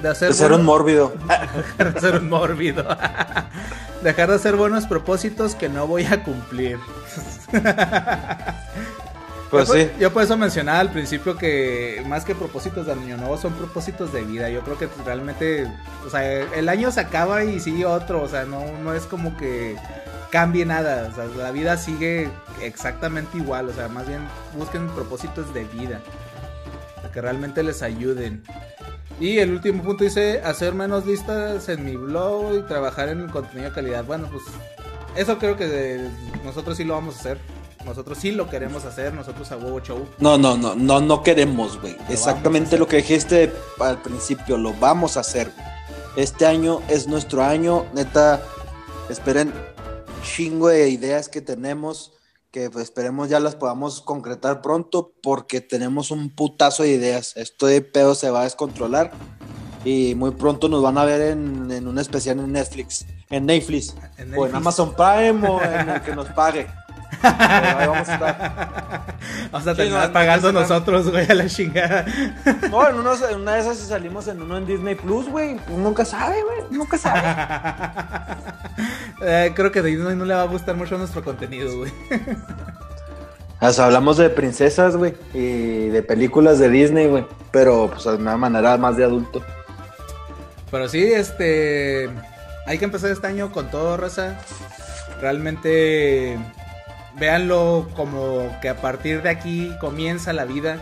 [0.00, 0.28] de hacer...
[0.28, 1.12] De ser un mórbido.
[1.28, 2.84] dejar de ser un mórbido.
[4.02, 6.78] dejar de hacer buenos propósitos que no voy a cumplir.
[9.48, 9.88] Pues sí.
[10.00, 14.12] yo por eso mencionaba al principio que más que propósitos de año nuevo son propósitos
[14.12, 14.50] de vida.
[14.50, 15.70] Yo creo que realmente,
[16.04, 18.22] o sea, el año se acaba y sigue otro.
[18.22, 19.76] O sea, no, no es como que
[20.30, 21.08] cambie nada.
[21.12, 22.28] O sea, la vida sigue
[22.60, 23.68] exactamente igual.
[23.68, 26.00] O sea, más bien busquen propósitos de vida.
[27.12, 28.42] Que realmente les ayuden.
[29.18, 33.70] Y el último punto dice hacer menos listas en mi blog y trabajar en contenido
[33.70, 34.04] de calidad.
[34.04, 34.44] Bueno, pues
[35.16, 36.08] eso creo que
[36.44, 37.38] nosotros sí lo vamos a hacer
[37.86, 40.06] nosotros sí lo queremos hacer, nosotros a huevo show.
[40.18, 41.96] No, no, no, no, no queremos, güey.
[42.08, 45.52] Exactamente lo que dijiste al principio, lo vamos a hacer.
[46.16, 48.42] Este año es nuestro año, neta,
[49.08, 49.52] esperen
[50.22, 52.12] chingo de ideas que tenemos,
[52.56, 57.36] que pues, esperemos ya las podamos concretar pronto, porque tenemos un putazo de ideas.
[57.36, 59.12] Esto de pedo se va a descontrolar
[59.84, 63.94] y muy pronto nos van a ver en, en un especial en Netflix, en Netflix,
[64.34, 66.66] o en Amazon Prime o en el que nos pague.
[67.22, 69.16] Vamos a estar.
[69.50, 72.04] Vamos a terminar pagando nosotros, güey, a la chingada.
[72.70, 75.56] No, en, en, una de esas si salimos en uno en Disney Plus, güey.
[75.68, 76.58] Nunca sabe, güey.
[76.70, 77.22] Nunca sabe.
[79.22, 81.92] eh, creo que Disney no le va a gustar mucho nuestro contenido, güey.
[83.60, 88.16] O sea, hablamos de princesas, güey, y de películas de Disney, güey, pero pues de
[88.16, 89.42] una manera más de adulto.
[90.70, 92.10] Pero sí, este,
[92.66, 94.38] hay que empezar este año con todo, raza.
[95.20, 96.38] Realmente
[97.18, 100.78] véanlo como que a partir de aquí comienza la vida,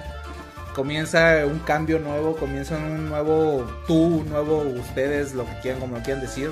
[0.74, 5.96] comienza un cambio nuevo, comienza un nuevo tú, un nuevo ustedes, lo que quieran, como
[5.96, 6.50] lo quieran decir.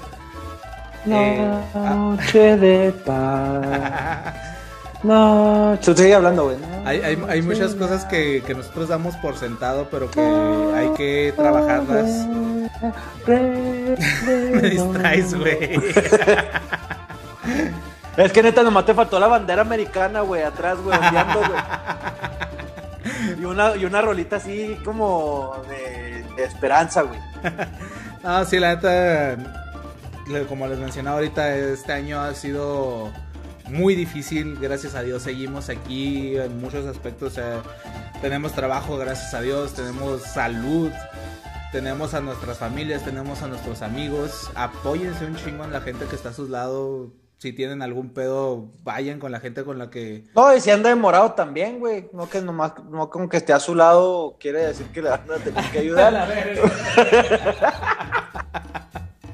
[1.07, 4.35] Eh, Noche de paz.
[5.03, 6.57] No, estoy hablando, güey.
[6.85, 11.35] hay, hay, hay, muchas cosas que, que, nosotros damos por sentado, pero que hay que
[11.35, 12.29] trabajarlas.
[13.27, 15.81] Me distraes, güey.
[18.17, 21.61] Es que neta, nomás te faltó la bandera americana, güey, atrás, güey, ondeando, güey.
[23.39, 27.19] Y una, y una rolita así como de, de esperanza, güey.
[28.25, 29.37] Ah, sí, la neta,
[30.49, 33.11] como les mencionaba ahorita, este año ha sido
[33.69, 37.63] muy difícil, gracias a Dios seguimos aquí en muchos aspectos, o sea,
[38.21, 40.93] tenemos trabajo, gracias a Dios, tenemos salud,
[41.73, 46.15] tenemos a nuestras familias, tenemos a nuestros amigos, apóyense un chingo en la gente que
[46.15, 47.09] está a sus lados,
[47.43, 50.23] si tienen algún pedo, vayan con la gente con la que.
[50.37, 52.09] No, y si anda demorado también, güey.
[52.13, 55.29] No que nomás, no como que esté a su lado, quiere decir que le van
[55.29, 56.29] a tener que ayudar.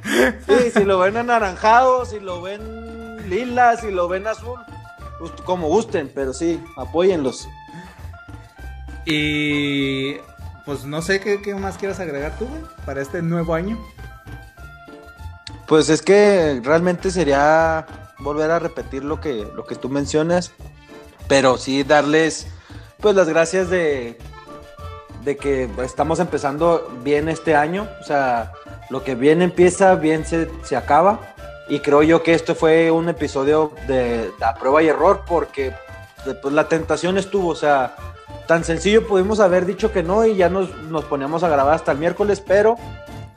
[0.47, 4.59] sí, si lo ven anaranjado, si lo ven lila, si lo ven azul,
[5.45, 7.47] como gusten, pero sí, apóyenlos.
[9.05, 10.15] Y
[10.65, 13.77] pues no sé qué, qué más quieras agregar tú, güey, para este nuevo año.
[15.69, 17.87] Pues es que realmente sería
[18.19, 20.51] volver a repetir lo que, lo que tú mencionas,
[21.29, 22.47] pero sí darles
[23.01, 24.19] pues las gracias de,
[25.25, 28.53] de que estamos empezando bien este año, o sea,
[28.89, 31.21] lo que bien empieza, bien se, se acaba,
[31.69, 35.75] y creo yo que esto fue un episodio de, de prueba y error, porque
[36.43, 37.95] pues, la tentación estuvo, o sea,
[38.47, 41.93] tan sencillo pudimos haber dicho que no y ya nos, nos poníamos a grabar hasta
[41.93, 42.77] el miércoles, pero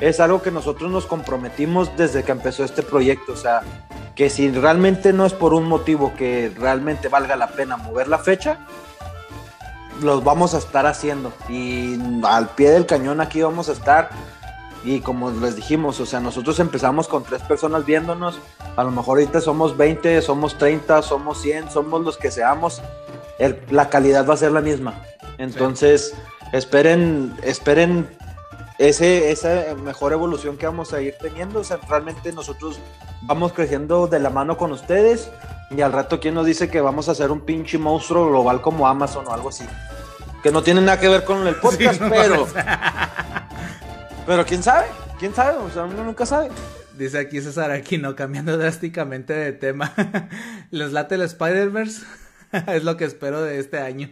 [0.02, 3.34] es algo que nosotros nos comprometimos desde que empezó este proyecto.
[3.34, 3.61] O sea,
[4.15, 8.18] que si realmente no es por un motivo que realmente valga la pena mover la
[8.18, 8.57] fecha,
[10.02, 11.32] los vamos a estar haciendo.
[11.48, 14.10] Y al pie del cañón aquí vamos a estar.
[14.84, 18.40] Y como les dijimos, o sea, nosotros empezamos con tres personas viéndonos.
[18.76, 22.82] A lo mejor ahorita somos 20, somos 30, somos 100, somos los que seamos.
[23.69, 24.95] la calidad va a ser la misma.
[25.38, 26.15] Entonces,
[26.53, 28.07] esperen, esperen
[28.90, 31.60] ese, esa mejor evolución que vamos a ir teniendo.
[31.60, 32.80] O sea, realmente nosotros
[33.22, 35.30] vamos creciendo de la mano con ustedes
[35.70, 38.88] y al rato, ¿quién nos dice que vamos a hacer un pinche monstruo global como
[38.88, 39.66] Amazon o algo así?
[40.41, 42.48] Que no tiene nada que ver con el podcast, pero...
[44.26, 44.88] pero quién sabe,
[45.20, 46.49] quién sabe, o sea, uno nunca sabe.
[46.98, 49.94] Dice aquí César Aquino, cambiando drásticamente de tema.
[50.72, 52.03] ¿Les late el Spider-Verse?
[52.68, 54.10] es lo que espero de este año.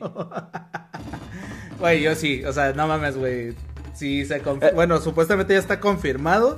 [1.80, 3.56] Güey, yo sí, o sea, no mames, güey
[4.00, 4.72] Sí, se eh.
[4.74, 6.58] bueno, supuestamente ya está confirmado.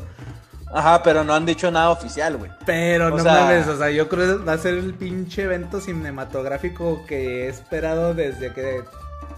[0.71, 2.51] Ajá, pero no han dicho nada oficial, güey.
[2.67, 7.03] Pero no mames, o sea, yo creo que va a ser el pinche evento cinematográfico
[7.07, 8.83] que he esperado desde que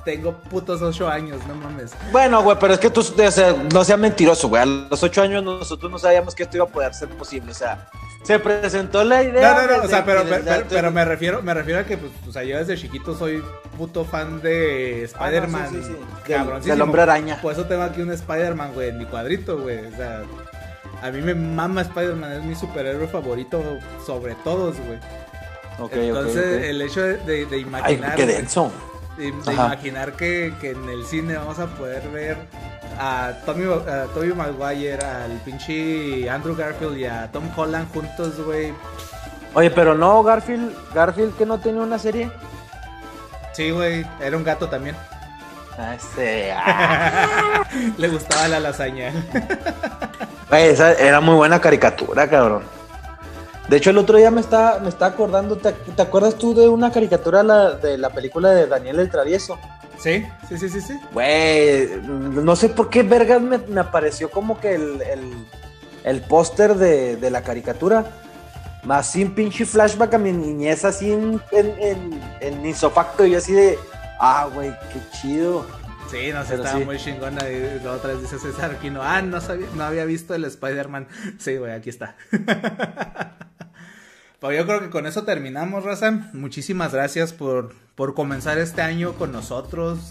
[0.04, 1.92] tengo putos ocho años, no mames.
[2.12, 3.04] Bueno, güey, pero es que tú,
[3.74, 4.62] no seas mentiroso, güey.
[4.62, 7.56] A los ocho años nosotros no sabíamos que esto iba a poder ser posible, o
[7.56, 7.90] sea,
[8.24, 9.54] se presentó la idea.
[9.54, 10.24] No, no, no, o sea, pero,
[10.70, 13.44] pero, me refiero, me refiero a que, pues, o sea, yo desde chiquito soy
[13.78, 15.64] puto fan de Spider-Man.
[15.66, 15.96] Ah, sí, sí,
[16.64, 16.70] sí.
[16.70, 17.40] Del hombre araña.
[17.42, 19.86] Por eso tengo aquí un Spider-Man, güey, en mi cuadrito, güey.
[19.88, 20.24] O sea,
[21.02, 23.62] a mí me mama Spider-Man, es mi superhéroe favorito
[24.06, 25.00] sobre todos, güey.
[25.80, 28.12] Okay, Entonces, el hecho de, de, imaginar.
[28.12, 28.72] Ay, qué denso.
[29.18, 32.38] De, de imaginar que, que en el cine vamos a poder ver
[33.00, 38.74] a Tommy, a Tommy Maguire, al pinche Andrew Garfield y a Tom Holland juntos, güey.
[39.54, 42.32] Oye, pero no, Garfield, Garfield que no tenía una serie.
[43.52, 44.96] Sí, güey, era un gato también.
[45.78, 47.92] Ah, sí.
[47.98, 49.12] Le gustaba la lasaña.
[50.50, 52.64] Güey, esa era muy buena caricatura, cabrón.
[53.74, 56.92] De hecho, el otro día me está, me está acordando, ¿te, acuerdas tú de una
[56.92, 57.42] caricatura
[57.74, 59.58] de la película de Daniel el Travieso?
[59.98, 61.00] Sí, sí, sí, sí, sí.
[61.12, 65.48] Güey, no sé por qué vergas me, me apareció como que el, el,
[66.04, 68.06] el póster de, de, la caricatura.
[68.84, 73.80] Más sin pinche flashback a mi niñez así en, en, en, isofacto y así de,
[74.20, 75.66] ah, güey, qué chido.
[76.12, 77.50] Sí, no sé, estaba muy chingona.
[77.50, 81.08] Y la otra vez dice César Aquino, ah, no, sabía, no había visto el Spider-Man.
[81.40, 82.16] Sí, güey, aquí está.
[84.44, 86.12] Pues yo creo que con eso terminamos, Raza.
[86.34, 90.10] Muchísimas gracias por, por comenzar este año con nosotros.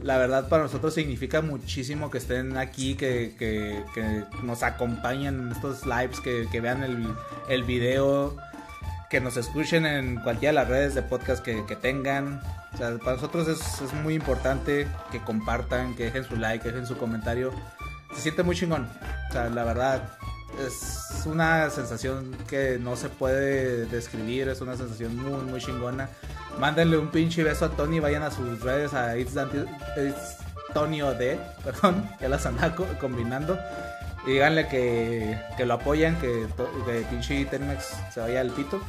[0.00, 5.84] la verdad para nosotros significa muchísimo que estén aquí, que, que, nos acompañen en estos
[5.84, 7.06] lives, que, que vean el,
[7.50, 8.34] el, video,
[9.10, 12.40] que nos escuchen en cualquiera de las redes de podcast que, tengan.
[12.72, 16.70] O sea, para nosotros es, es muy importante que compartan, que dejen su like, que
[16.70, 17.52] dejen su comentario.
[18.14, 18.88] Se siente muy chingón.
[19.28, 20.02] O sea, la verdad,
[20.60, 26.08] es una sensación que no se puede describir, es una sensación muy, muy chingona.
[26.58, 29.34] Mándenle un pinche beso a Tony, vayan a sus redes a It's,
[30.72, 33.58] Tony OD, perdón, ya las anda combinando.
[34.26, 36.46] Y díganle que, que lo apoyan, que,
[36.86, 38.80] que pinche Telmex se vaya al pito.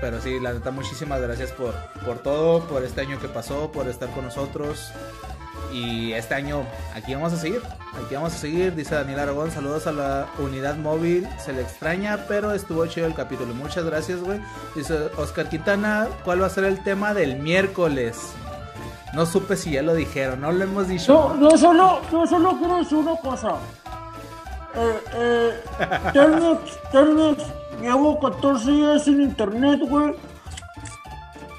[0.00, 1.74] Pero sí, la neta, muchísimas gracias por,
[2.04, 4.92] por todo, por este año que pasó, por estar con nosotros.
[5.72, 6.62] Y este año
[6.94, 7.60] aquí vamos a seguir,
[7.94, 12.24] aquí vamos a seguir, dice Daniel Aragón, saludos a la unidad móvil, se le extraña,
[12.26, 14.40] pero estuvo chido el capítulo, muchas gracias, güey.
[14.74, 18.32] Dice Oscar Quintana, ¿cuál va a ser el tema del miércoles?
[19.14, 21.34] No supe si ya lo dijeron, no lo hemos dicho.
[21.38, 23.56] No, no solo, no solo quiero decir una cosa.
[24.74, 25.62] Eh, eh,
[26.12, 27.42] Telmex, Telmex,
[27.80, 30.14] llevo 14 días sin internet, güey.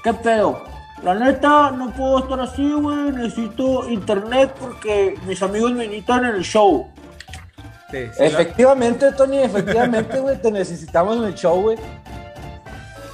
[0.02, 0.69] Qué pedo.
[1.02, 3.12] La neta, no puedo estar así, güey.
[3.12, 6.88] Necesito internet porque mis amigos me necesitan en el show.
[7.92, 10.40] efectivamente, Tony, efectivamente, güey.
[10.40, 11.78] Te necesitamos en el show, güey.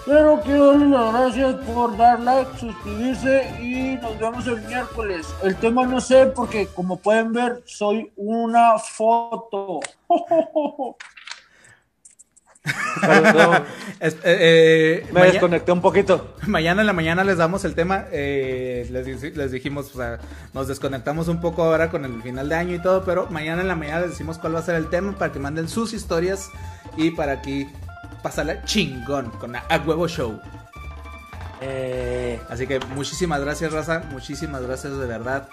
[0.05, 5.27] Pero quiero darles las gracias por dar like, suscribirse y nos vemos el miércoles.
[5.43, 9.81] El tema no sé porque como pueden ver soy una foto.
[13.99, 16.35] Eh, eh, Me desconecté un poquito.
[16.47, 18.05] Mañana en la mañana les damos el tema.
[18.13, 20.19] Eh, les, dijimos, o sea,
[20.53, 23.69] nos desconectamos un poco ahora con el final de año y todo, pero mañana en
[23.69, 26.51] la mañana les decimos cuál va a ser el tema para que manden sus historias
[26.97, 27.69] y para aquí
[28.23, 30.39] pasarla chingón con a, huevo show.
[32.51, 34.03] Así que muchísimas gracias, Raza.
[34.11, 35.49] Muchísimas gracias de verdad.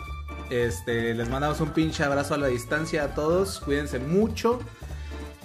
[0.49, 3.59] Este, les mandamos un pinche abrazo a la distancia a todos.
[3.59, 4.59] Cuídense mucho.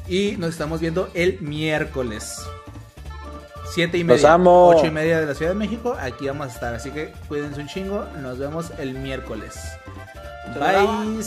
[0.08, 2.40] Y nos estamos viendo el miércoles.
[3.70, 5.94] Siete y media, ocho y media de la Ciudad de México.
[6.00, 6.74] Aquí vamos a estar.
[6.74, 8.06] Así que cuídense un chingo.
[8.22, 9.54] Nos vemos el miércoles.
[10.58, 11.22] Bye.